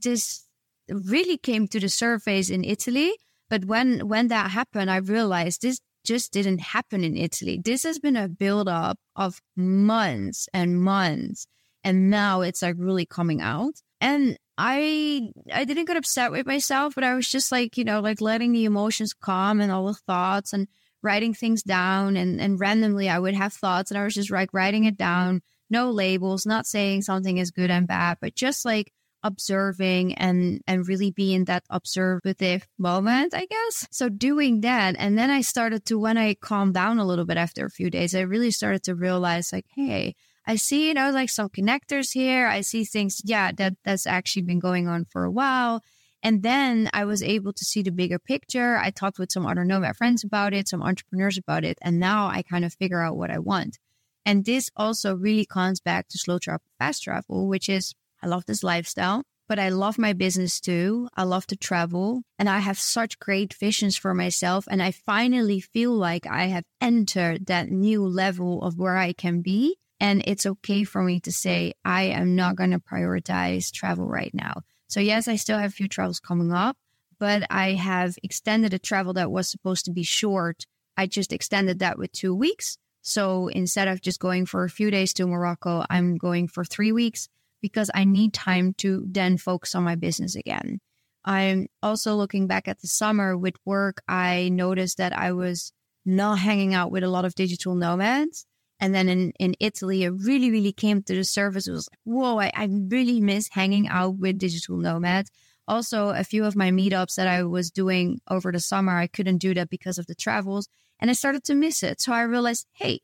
this 0.01 0.45
really 0.87 1.37
came 1.37 1.67
to 1.67 1.79
the 1.79 1.89
surface 1.89 2.49
in 2.49 2.63
Italy. 2.63 3.11
But 3.49 3.65
when 3.65 4.07
when 4.07 4.27
that 4.29 4.51
happened, 4.51 4.89
I 4.89 4.97
realized 4.97 5.61
this 5.61 5.81
just 6.03 6.31
didn't 6.31 6.59
happen 6.59 7.03
in 7.03 7.17
Italy. 7.17 7.61
This 7.63 7.83
has 7.83 7.99
been 7.99 8.15
a 8.15 8.27
buildup 8.27 8.97
of 9.15 9.41
months 9.55 10.47
and 10.53 10.81
months. 10.81 11.47
And 11.83 12.09
now 12.09 12.41
it's 12.41 12.61
like 12.61 12.75
really 12.77 13.05
coming 13.05 13.41
out. 13.41 13.73
And 14.01 14.37
I 14.57 15.31
I 15.53 15.65
didn't 15.65 15.85
get 15.85 15.97
upset 15.97 16.31
with 16.31 16.45
myself, 16.45 16.95
but 16.95 17.03
I 17.03 17.15
was 17.15 17.29
just 17.29 17.51
like, 17.51 17.77
you 17.77 17.83
know, 17.83 18.01
like 18.01 18.21
letting 18.21 18.51
the 18.51 18.65
emotions 18.65 19.13
come 19.13 19.61
and 19.61 19.71
all 19.71 19.87
the 19.87 19.93
thoughts 19.93 20.53
and 20.53 20.67
writing 21.01 21.33
things 21.33 21.63
down 21.63 22.17
and, 22.17 22.41
and 22.41 22.59
randomly 22.59 23.09
I 23.09 23.19
would 23.19 23.35
have 23.35 23.53
thoughts 23.53 23.89
and 23.89 23.97
I 23.97 24.03
was 24.03 24.13
just 24.13 24.31
like 24.31 24.53
writing 24.53 24.83
it 24.83 24.97
down, 24.97 25.41
no 25.69 25.91
labels, 25.91 26.45
not 26.45 26.65
saying 26.65 27.03
something 27.03 27.37
is 27.37 27.51
good 27.51 27.71
and 27.71 27.87
bad, 27.87 28.17
but 28.19 28.35
just 28.35 28.65
like 28.65 28.91
observing 29.23 30.13
and 30.15 30.61
and 30.67 30.87
really 30.87 31.11
be 31.11 31.33
in 31.33 31.45
that 31.45 31.63
observative 31.69 32.67
moment 32.77 33.33
i 33.33 33.45
guess 33.45 33.87
so 33.91 34.07
doing 34.09 34.61
that 34.61 34.95
and 34.97 35.17
then 35.17 35.29
i 35.29 35.41
started 35.41 35.85
to 35.85 35.99
when 35.99 36.17
i 36.17 36.33
calmed 36.33 36.73
down 36.73 36.99
a 36.99 37.05
little 37.05 37.25
bit 37.25 37.37
after 37.37 37.65
a 37.65 37.69
few 37.69 37.89
days 37.89 38.15
i 38.15 38.21
really 38.21 38.51
started 38.51 38.83
to 38.83 38.95
realize 38.95 39.51
like 39.51 39.65
hey 39.75 40.15
i 40.47 40.55
see 40.55 40.87
you 40.87 40.93
know 40.93 41.11
like 41.11 41.29
some 41.29 41.49
connectors 41.49 42.13
here 42.13 42.47
i 42.47 42.61
see 42.61 42.85
things 42.85 43.21
yeah 43.25 43.51
that 43.51 43.73
that's 43.83 44.07
actually 44.07 44.43
been 44.43 44.59
going 44.59 44.87
on 44.87 45.05
for 45.05 45.23
a 45.23 45.31
while 45.31 45.81
and 46.21 46.43
then 46.43 46.89
I 46.93 47.05
was 47.05 47.23
able 47.23 47.53
to 47.53 47.65
see 47.65 47.81
the 47.81 47.91
bigger 47.91 48.19
picture. 48.19 48.77
I 48.77 48.89
talked 48.89 49.19
with 49.19 49.31
some 49.31 49.45
other 49.45 49.63
nomad 49.63 49.95
friends 49.95 50.23
about 50.23 50.53
it, 50.53 50.67
some 50.67 50.83
entrepreneurs 50.83 51.37
about 51.37 51.63
it, 51.63 51.77
and 51.81 51.99
now 51.99 52.27
I 52.27 52.41
kind 52.41 52.65
of 52.65 52.73
figure 52.73 53.01
out 53.01 53.15
what 53.15 53.31
I 53.31 53.39
want. 53.39 53.79
And 54.25 54.43
this 54.43 54.69
also 54.75 55.15
really 55.15 55.45
comes 55.45 55.79
back 55.79 56.09
to 56.09 56.17
slow 56.17 56.37
travel, 56.39 56.61
fast 56.77 57.03
travel, 57.03 57.47
which 57.47 57.69
is 57.69 57.95
I 58.21 58.27
love 58.27 58.45
this 58.45 58.63
lifestyle, 58.63 59.23
but 59.47 59.59
I 59.59 59.69
love 59.69 59.97
my 59.97 60.13
business 60.13 60.59
too. 60.59 61.09
I 61.15 61.23
love 61.23 61.47
to 61.47 61.55
travel 61.55 62.21
and 62.37 62.49
I 62.49 62.59
have 62.59 62.77
such 62.77 63.19
great 63.19 63.53
visions 63.53 63.97
for 63.97 64.13
myself. 64.13 64.67
And 64.69 64.81
I 64.81 64.91
finally 64.91 65.59
feel 65.59 65.93
like 65.93 66.27
I 66.27 66.45
have 66.45 66.63
entered 66.79 67.47
that 67.47 67.69
new 67.69 68.05
level 68.05 68.61
of 68.61 68.77
where 68.77 68.97
I 68.97 69.13
can 69.13 69.41
be. 69.41 69.77
And 69.99 70.23
it's 70.25 70.45
okay 70.45 70.83
for 70.83 71.03
me 71.03 71.19
to 71.21 71.31
say, 71.31 71.73
I 71.83 72.03
am 72.03 72.35
not 72.35 72.55
going 72.55 72.71
to 72.71 72.79
prioritize 72.79 73.71
travel 73.71 74.07
right 74.07 74.33
now. 74.33 74.61
So, 74.87 74.99
yes, 74.99 75.27
I 75.27 75.35
still 75.35 75.57
have 75.57 75.71
a 75.71 75.73
few 75.73 75.87
travels 75.87 76.19
coming 76.19 76.53
up, 76.53 76.77
but 77.19 77.43
I 77.49 77.73
have 77.73 78.15
extended 78.23 78.73
a 78.73 78.79
travel 78.79 79.13
that 79.13 79.31
was 79.31 79.49
supposed 79.49 79.85
to 79.85 79.91
be 79.91 80.03
short. 80.03 80.65
I 80.95 81.05
just 81.05 81.33
extended 81.33 81.79
that 81.79 81.97
with 81.97 82.11
two 82.11 82.33
weeks. 82.33 82.77
So 83.01 83.47
instead 83.47 83.87
of 83.87 84.01
just 84.01 84.19
going 84.19 84.45
for 84.45 84.63
a 84.63 84.69
few 84.69 84.91
days 84.91 85.13
to 85.13 85.27
Morocco, 85.27 85.85
I'm 85.89 86.17
going 86.17 86.47
for 86.47 86.63
three 86.63 86.91
weeks 86.91 87.27
because 87.61 87.89
I 87.93 88.03
need 88.03 88.33
time 88.33 88.73
to 88.79 89.05
then 89.07 89.37
focus 89.37 89.75
on 89.75 89.83
my 89.83 89.95
business 89.95 90.35
again. 90.35 90.79
I'm 91.25 91.67
also 91.83 92.15
looking 92.15 92.47
back 92.47 92.67
at 92.67 92.79
the 92.79 92.87
summer 92.87 93.37
with 93.37 93.55
work. 93.65 94.01
I 94.07 94.49
noticed 94.49 94.97
that 94.97 95.17
I 95.17 95.33
was 95.33 95.71
not 96.05 96.39
hanging 96.39 96.73
out 96.73 96.91
with 96.91 97.03
a 97.03 97.09
lot 97.09 97.25
of 97.25 97.35
digital 97.35 97.75
nomads. 97.75 98.45
And 98.79 98.95
then 98.95 99.09
in, 99.09 99.33
in 99.39 99.55
Italy, 99.59 100.03
it 100.03 100.09
really, 100.09 100.49
really 100.51 100.71
came 100.71 101.03
to 101.03 101.15
the 101.15 101.25
surface. 101.25 101.67
It 101.67 101.73
was 101.73 101.89
like, 101.91 101.99
whoa, 102.03 102.39
I, 102.39 102.51
I 102.55 102.69
really 102.71 103.19
miss 103.19 103.49
hanging 103.49 103.89
out 103.89 104.17
with 104.17 104.37
digital 104.37 104.77
nomads. 104.77 105.29
Also, 105.67 106.09
a 106.09 106.23
few 106.23 106.45
of 106.45 106.55
my 106.55 106.71
meetups 106.71 107.15
that 107.15 107.27
I 107.27 107.43
was 107.43 107.69
doing 107.69 108.21
over 108.29 108.51
the 108.51 108.59
summer, 108.59 108.97
I 108.97 109.07
couldn't 109.07 109.37
do 109.37 109.53
that 109.53 109.69
because 109.69 109.97
of 109.97 110.07
the 110.07 110.15
travels. 110.15 110.67
And 110.99 111.09
I 111.09 111.13
started 111.13 111.43
to 111.45 111.55
miss 111.55 111.83
it. 111.83 112.01
So 112.01 112.13
I 112.13 112.21
realized, 112.21 112.65
hey, 112.73 113.01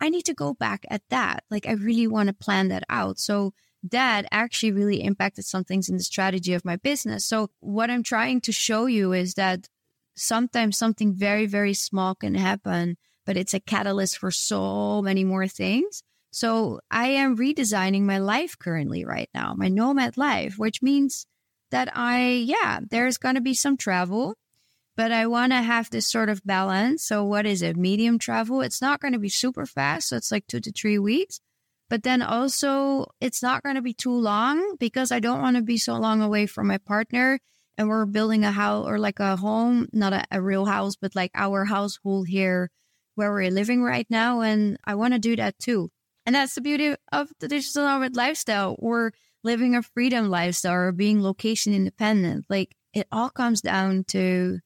I 0.00 0.08
need 0.08 0.24
to 0.26 0.34
go 0.34 0.54
back 0.54 0.86
at 0.88 1.02
that. 1.10 1.44
Like, 1.50 1.66
I 1.66 1.72
really 1.72 2.06
want 2.06 2.28
to 2.28 2.34
plan 2.34 2.68
that 2.68 2.84
out. 2.88 3.18
So 3.18 3.52
that 3.90 4.26
actually 4.30 4.72
really 4.72 5.02
impacted 5.02 5.44
some 5.44 5.64
things 5.64 5.88
in 5.88 5.96
the 5.96 6.02
strategy 6.02 6.54
of 6.54 6.64
my 6.64 6.76
business. 6.76 7.24
So, 7.24 7.50
what 7.60 7.90
I'm 7.90 8.02
trying 8.02 8.40
to 8.42 8.52
show 8.52 8.86
you 8.86 9.12
is 9.12 9.34
that 9.34 9.68
sometimes 10.14 10.78
something 10.78 11.14
very, 11.14 11.46
very 11.46 11.74
small 11.74 12.14
can 12.14 12.34
happen, 12.34 12.96
but 13.24 13.36
it's 13.36 13.54
a 13.54 13.60
catalyst 13.60 14.18
for 14.18 14.30
so 14.30 15.02
many 15.02 15.24
more 15.24 15.46
things. 15.46 16.02
So, 16.30 16.80
I 16.90 17.08
am 17.08 17.36
redesigning 17.36 18.02
my 18.02 18.18
life 18.18 18.58
currently 18.58 19.04
right 19.04 19.30
now, 19.34 19.54
my 19.56 19.68
nomad 19.68 20.16
life, 20.16 20.58
which 20.58 20.82
means 20.82 21.26
that 21.70 21.90
I, 21.94 22.28
yeah, 22.28 22.80
there's 22.90 23.18
going 23.18 23.34
to 23.34 23.40
be 23.40 23.54
some 23.54 23.76
travel, 23.76 24.34
but 24.96 25.12
I 25.12 25.26
want 25.26 25.52
to 25.52 25.56
have 25.56 25.90
this 25.90 26.06
sort 26.06 26.28
of 26.28 26.44
balance. 26.44 27.04
So, 27.04 27.24
what 27.24 27.46
is 27.46 27.62
it? 27.62 27.76
Medium 27.76 28.18
travel. 28.18 28.62
It's 28.62 28.80
not 28.82 29.00
going 29.00 29.12
to 29.12 29.18
be 29.18 29.28
super 29.28 29.66
fast. 29.66 30.08
So, 30.08 30.16
it's 30.16 30.32
like 30.32 30.46
two 30.46 30.60
to 30.60 30.72
three 30.72 30.98
weeks 30.98 31.40
but 31.88 32.02
then 32.02 32.22
also, 32.22 33.06
it's 33.20 33.42
not 33.42 33.62
going 33.62 33.76
to 33.76 33.82
be 33.82 33.94
too 33.94 34.14
long 34.14 34.76
because 34.78 35.12
I 35.12 35.20
don't 35.20 35.42
want 35.42 35.56
to 35.56 35.62
be 35.62 35.78
so 35.78 35.94
long 35.96 36.20
away 36.20 36.46
from 36.46 36.66
my 36.66 36.78
partner. 36.78 37.40
and 37.78 37.88
we're 37.88 38.06
building 38.06 38.42
a 38.44 38.50
house 38.52 38.86
or 38.86 38.98
like 38.98 39.20
a 39.20 39.36
home, 39.36 39.86
not 39.92 40.12
a, 40.14 40.24
a 40.30 40.40
real 40.40 40.64
house, 40.64 40.96
but 40.96 41.14
like 41.14 41.30
our 41.34 41.66
household 41.66 42.26
here 42.26 42.70
where 43.16 43.30
we're 43.32 43.50
living 43.50 43.82
right 43.82 44.06
now. 44.08 44.40
And 44.40 44.78
I 44.84 44.94
want 44.94 45.12
to 45.12 45.18
do 45.18 45.36
that 45.36 45.58
too. 45.58 45.90
And 46.24 46.34
that's 46.34 46.54
the 46.54 46.62
beauty 46.62 46.94
of 47.12 47.28
the 47.38 47.48
digital 47.48 47.84
nomad 47.84 48.16
lifestyle 48.16 48.76
or 48.78 49.12
living 49.44 49.76
a 49.76 49.82
freedom 49.82 50.30
lifestyle 50.30 50.72
or 50.72 50.92
being 50.92 51.22
location 51.22 51.74
independent. 51.74 52.46
Like 52.48 52.74
it 52.94 53.06
all 53.12 53.30
comes 53.30 53.60
down 53.60 54.04
to 54.08 54.60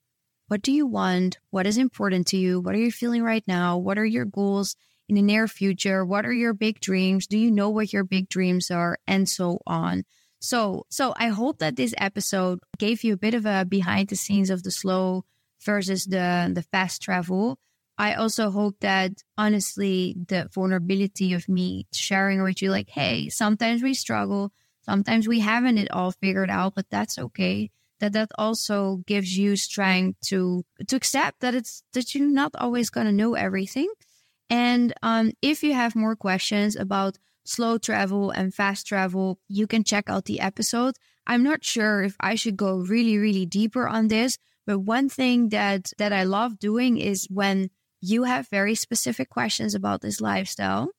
what 0.48 0.62
do 0.62 0.72
you 0.72 0.86
want? 0.86 1.38
What 1.50 1.66
is 1.66 1.78
important 1.78 2.28
to 2.28 2.36
you? 2.36 2.60
What 2.60 2.74
are 2.74 2.78
you 2.78 2.90
feeling 2.90 3.22
right 3.22 3.44
now? 3.46 3.76
What 3.76 3.98
are 3.98 4.04
your 4.04 4.24
goals 4.24 4.76
in 5.10 5.16
the 5.16 5.22
near 5.22 5.48
future? 5.48 6.04
What 6.04 6.24
are 6.24 6.32
your 6.32 6.54
big 6.54 6.80
dreams? 6.80 7.26
Do 7.26 7.36
you 7.36 7.50
know 7.50 7.68
what 7.68 7.92
your 7.92 8.04
big 8.04 8.28
dreams 8.28 8.70
are? 8.70 8.96
And 9.06 9.28
so 9.28 9.58
on. 9.66 10.04
So, 10.38 10.86
so 10.88 11.12
I 11.16 11.28
hope 11.28 11.58
that 11.58 11.76
this 11.76 11.92
episode 11.98 12.60
gave 12.78 13.02
you 13.04 13.14
a 13.14 13.18
bit 13.18 13.34
of 13.34 13.44
a 13.44 13.66
behind 13.68 14.08
the 14.08 14.16
scenes 14.16 14.48
of 14.48 14.62
the 14.62 14.70
slow 14.70 15.24
versus 15.66 16.06
the 16.06 16.50
the 16.54 16.62
fast 16.62 17.02
travel. 17.02 17.58
I 17.98 18.14
also 18.14 18.50
hope 18.50 18.76
that 18.80 19.12
honestly, 19.36 20.16
the 20.28 20.48
vulnerability 20.54 21.34
of 21.34 21.48
me 21.48 21.86
sharing 21.92 22.42
with 22.42 22.62
you, 22.62 22.70
like, 22.70 22.88
hey, 22.88 23.28
sometimes 23.28 23.82
we 23.82 23.92
struggle, 23.92 24.52
sometimes 24.82 25.28
we 25.28 25.40
haven't 25.40 25.76
it 25.76 25.90
all 25.90 26.12
figured 26.12 26.48
out, 26.48 26.74
but 26.74 26.86
that's 26.88 27.18
okay. 27.18 27.70
That 27.98 28.14
that 28.14 28.30
also 28.38 29.02
gives 29.06 29.36
you 29.36 29.56
strength 29.56 30.20
to 30.28 30.64
to 30.86 30.96
accept 30.96 31.40
that 31.40 31.54
it's 31.54 31.82
that 31.92 32.14
you're 32.14 32.26
not 32.26 32.54
always 32.54 32.88
gonna 32.88 33.12
know 33.12 33.34
everything. 33.34 33.92
And 34.50 34.92
um, 35.02 35.30
if 35.40 35.62
you 35.62 35.72
have 35.74 35.94
more 35.94 36.16
questions 36.16 36.74
about 36.74 37.18
slow 37.44 37.78
travel 37.78 38.30
and 38.30 38.52
fast 38.52 38.86
travel, 38.86 39.38
you 39.48 39.66
can 39.66 39.84
check 39.84 40.10
out 40.10 40.24
the 40.24 40.40
episode. 40.40 40.96
I'm 41.26 41.44
not 41.44 41.64
sure 41.64 42.02
if 42.02 42.16
I 42.20 42.34
should 42.34 42.56
go 42.56 42.78
really, 42.78 43.16
really 43.16 43.46
deeper 43.46 43.88
on 43.88 44.08
this, 44.08 44.36
but 44.66 44.80
one 44.80 45.08
thing 45.08 45.50
that 45.50 45.92
that 45.98 46.12
I 46.12 46.24
love 46.24 46.58
doing 46.58 46.98
is 46.98 47.26
when 47.30 47.70
you 48.00 48.24
have 48.24 48.48
very 48.48 48.74
specific 48.74 49.28
questions 49.28 49.74
about 49.74 50.00
this 50.00 50.20
lifestyle 50.20 50.90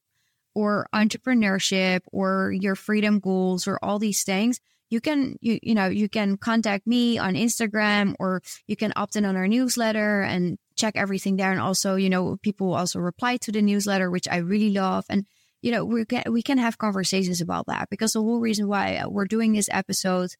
or 0.56 0.88
entrepreneurship 0.94 2.02
or 2.12 2.54
your 2.54 2.76
freedom 2.76 3.20
goals 3.20 3.68
or 3.68 3.80
all 3.82 4.00
these 4.00 4.24
things, 4.24 4.60
you 4.90 5.02
can 5.02 5.36
you 5.42 5.60
you 5.62 5.76
know 5.76 5.88
you 5.88 6.08
can 6.08 6.38
contact 6.38 6.86
me 6.88 7.18
on 7.18 7.34
Instagram 7.34 8.16
or 8.20 8.42
you 8.68 8.76
can 8.76 8.94
opt 8.96 9.16
in 9.16 9.26
on 9.26 9.36
our 9.36 9.48
newsletter 9.48 10.22
and 10.22 10.58
check 10.76 10.96
everything 10.96 11.36
there. 11.36 11.52
And 11.52 11.60
also, 11.60 11.96
you 11.96 12.10
know, 12.10 12.38
people 12.42 12.74
also 12.74 13.00
reply 13.00 13.38
to 13.38 13.52
the 13.52 13.62
newsletter, 13.62 14.10
which 14.10 14.28
I 14.30 14.38
really 14.38 14.72
love. 14.72 15.06
And 15.10 15.26
you 15.62 15.72
know, 15.72 15.86
we 15.86 16.06
can, 16.06 16.24
we 16.32 16.42
can 16.42 16.58
have 16.58 16.80
conversations 16.80 17.40
about 17.40 17.68
that 17.68 17.88
because 17.90 18.14
the 18.14 18.22
whole 18.22 18.40
reason 18.40 18.68
why 18.68 19.04
we're 19.08 19.26
doing 19.26 19.54
this 19.54 19.70
episode 19.72 20.32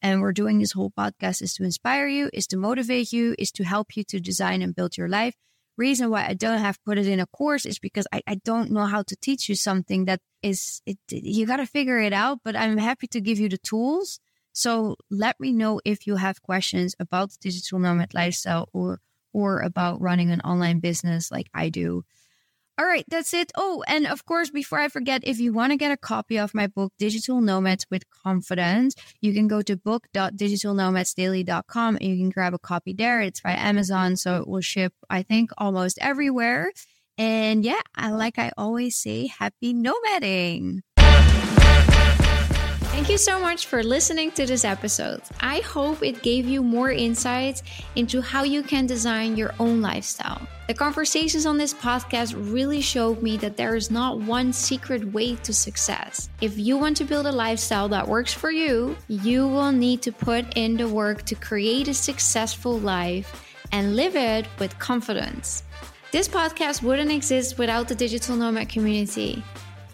and 0.00 0.22
we're 0.22 0.32
doing 0.32 0.58
this 0.58 0.72
whole 0.72 0.90
podcast 0.90 1.42
is 1.42 1.52
to 1.54 1.64
inspire 1.64 2.08
you, 2.08 2.30
is 2.32 2.46
to 2.46 2.56
motivate 2.56 3.12
you, 3.12 3.34
is 3.38 3.52
to 3.52 3.64
help 3.64 3.94
you 3.94 4.04
to 4.04 4.18
design 4.18 4.62
and 4.62 4.74
build 4.74 4.96
your 4.96 5.08
life. 5.08 5.34
Reason 5.76 6.08
why 6.08 6.26
I 6.26 6.32
don't 6.32 6.60
have 6.60 6.82
put 6.84 6.96
it 6.96 7.06
in 7.06 7.20
a 7.20 7.26
course 7.26 7.66
is 7.66 7.78
because 7.78 8.06
I, 8.10 8.22
I 8.26 8.36
don't 8.36 8.70
know 8.70 8.86
how 8.86 9.02
to 9.02 9.16
teach 9.16 9.50
you 9.50 9.54
something 9.54 10.06
that 10.06 10.20
is, 10.42 10.80
it, 10.86 10.96
you 11.10 11.44
got 11.44 11.56
to 11.56 11.66
figure 11.66 11.98
it 11.98 12.14
out, 12.14 12.38
but 12.42 12.56
I'm 12.56 12.78
happy 12.78 13.06
to 13.08 13.20
give 13.20 13.38
you 13.38 13.50
the 13.50 13.58
tools. 13.58 14.18
So 14.52 14.96
let 15.10 15.38
me 15.38 15.52
know 15.52 15.80
if 15.84 16.06
you 16.06 16.16
have 16.16 16.40
questions 16.40 16.94
about 16.98 17.36
digital 17.38 17.78
nomad 17.78 18.14
lifestyle 18.14 18.70
or, 18.72 19.00
or 19.32 19.60
about 19.60 20.00
running 20.00 20.30
an 20.30 20.40
online 20.40 20.80
business 20.80 21.30
like 21.30 21.48
I 21.54 21.68
do. 21.68 22.02
All 22.78 22.86
right, 22.86 23.04
that's 23.08 23.34
it. 23.34 23.52
Oh, 23.56 23.84
and 23.86 24.06
of 24.06 24.24
course, 24.24 24.48
before 24.48 24.78
I 24.78 24.88
forget, 24.88 25.20
if 25.24 25.38
you 25.38 25.52
want 25.52 25.72
to 25.72 25.76
get 25.76 25.92
a 25.92 25.98
copy 25.98 26.38
of 26.38 26.54
my 26.54 26.66
book, 26.66 26.94
Digital 26.98 27.42
Nomads 27.42 27.84
with 27.90 28.08
Confidence, 28.08 28.94
you 29.20 29.34
can 29.34 29.48
go 29.48 29.60
to 29.60 29.76
book.digitalnomadsdaily.com 29.76 31.96
and 31.96 32.04
you 32.04 32.16
can 32.16 32.30
grab 32.30 32.54
a 32.54 32.58
copy 32.58 32.94
there. 32.94 33.20
It's 33.20 33.42
by 33.42 33.52
Amazon, 33.52 34.16
so 34.16 34.38
it 34.38 34.48
will 34.48 34.62
ship, 34.62 34.94
I 35.10 35.22
think, 35.22 35.50
almost 35.58 35.98
everywhere. 36.00 36.72
And 37.18 37.66
yeah, 37.66 37.82
like 38.00 38.38
I 38.38 38.50
always 38.56 38.96
say, 38.96 39.26
happy 39.26 39.74
nomading. 39.74 40.80
Thank 43.00 43.12
you 43.12 43.16
so 43.16 43.40
much 43.40 43.64
for 43.64 43.82
listening 43.82 44.30
to 44.32 44.44
this 44.44 44.62
episode. 44.62 45.22
I 45.40 45.60
hope 45.60 46.02
it 46.02 46.22
gave 46.22 46.44
you 46.44 46.62
more 46.62 46.90
insights 46.90 47.62
into 47.96 48.20
how 48.20 48.42
you 48.42 48.62
can 48.62 48.84
design 48.84 49.38
your 49.38 49.54
own 49.58 49.80
lifestyle. 49.80 50.46
The 50.68 50.74
conversations 50.74 51.46
on 51.46 51.56
this 51.56 51.72
podcast 51.72 52.34
really 52.36 52.82
showed 52.82 53.22
me 53.22 53.38
that 53.38 53.56
there 53.56 53.74
is 53.74 53.90
not 53.90 54.20
one 54.20 54.52
secret 54.52 55.02
way 55.14 55.36
to 55.36 55.54
success. 55.54 56.28
If 56.42 56.58
you 56.58 56.76
want 56.76 56.94
to 56.98 57.04
build 57.04 57.24
a 57.24 57.32
lifestyle 57.32 57.88
that 57.88 58.06
works 58.06 58.34
for 58.34 58.50
you, 58.50 58.94
you 59.08 59.48
will 59.48 59.72
need 59.72 60.02
to 60.02 60.12
put 60.12 60.58
in 60.58 60.76
the 60.76 60.86
work 60.86 61.22
to 61.24 61.34
create 61.34 61.88
a 61.88 61.94
successful 61.94 62.78
life 62.78 63.46
and 63.72 63.96
live 63.96 64.14
it 64.14 64.46
with 64.58 64.78
confidence. 64.78 65.62
This 66.12 66.28
podcast 66.28 66.82
wouldn't 66.82 67.10
exist 67.10 67.56
without 67.56 67.88
the 67.88 67.94
digital 67.94 68.36
nomad 68.36 68.68
community. 68.68 69.42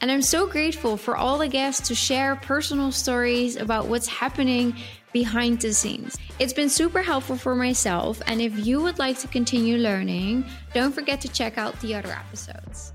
And 0.01 0.11
I'm 0.11 0.23
so 0.23 0.47
grateful 0.47 0.97
for 0.97 1.17
all 1.17 1.39
the 1.39 1.49
guests 1.49 1.89
to 1.89 1.95
share 1.95 2.37
personal 2.37 2.93
stories 2.93 3.57
about 3.57 3.87
what's 3.87 4.07
happening 4.07 4.77
behind 5.13 5.61
the 5.61 5.73
scenes. 5.73 6.19
It's 6.39 6.53
been 6.53 6.69
super 6.69 7.03
helpful 7.03 7.37
for 7.37 7.55
myself, 7.55 8.21
and 8.27 8.43
if 8.43 8.67
you 8.67 8.83
would 8.83 8.99
like 8.99 9.19
to 9.21 9.29
continue 9.29 9.79
learning, 9.79 10.45
don't 10.75 10.93
forget 10.93 11.21
to 11.23 11.29
check 11.29 11.57
out 11.57 11.79
the 11.81 11.95
other 11.95 12.13
episodes. 12.13 12.93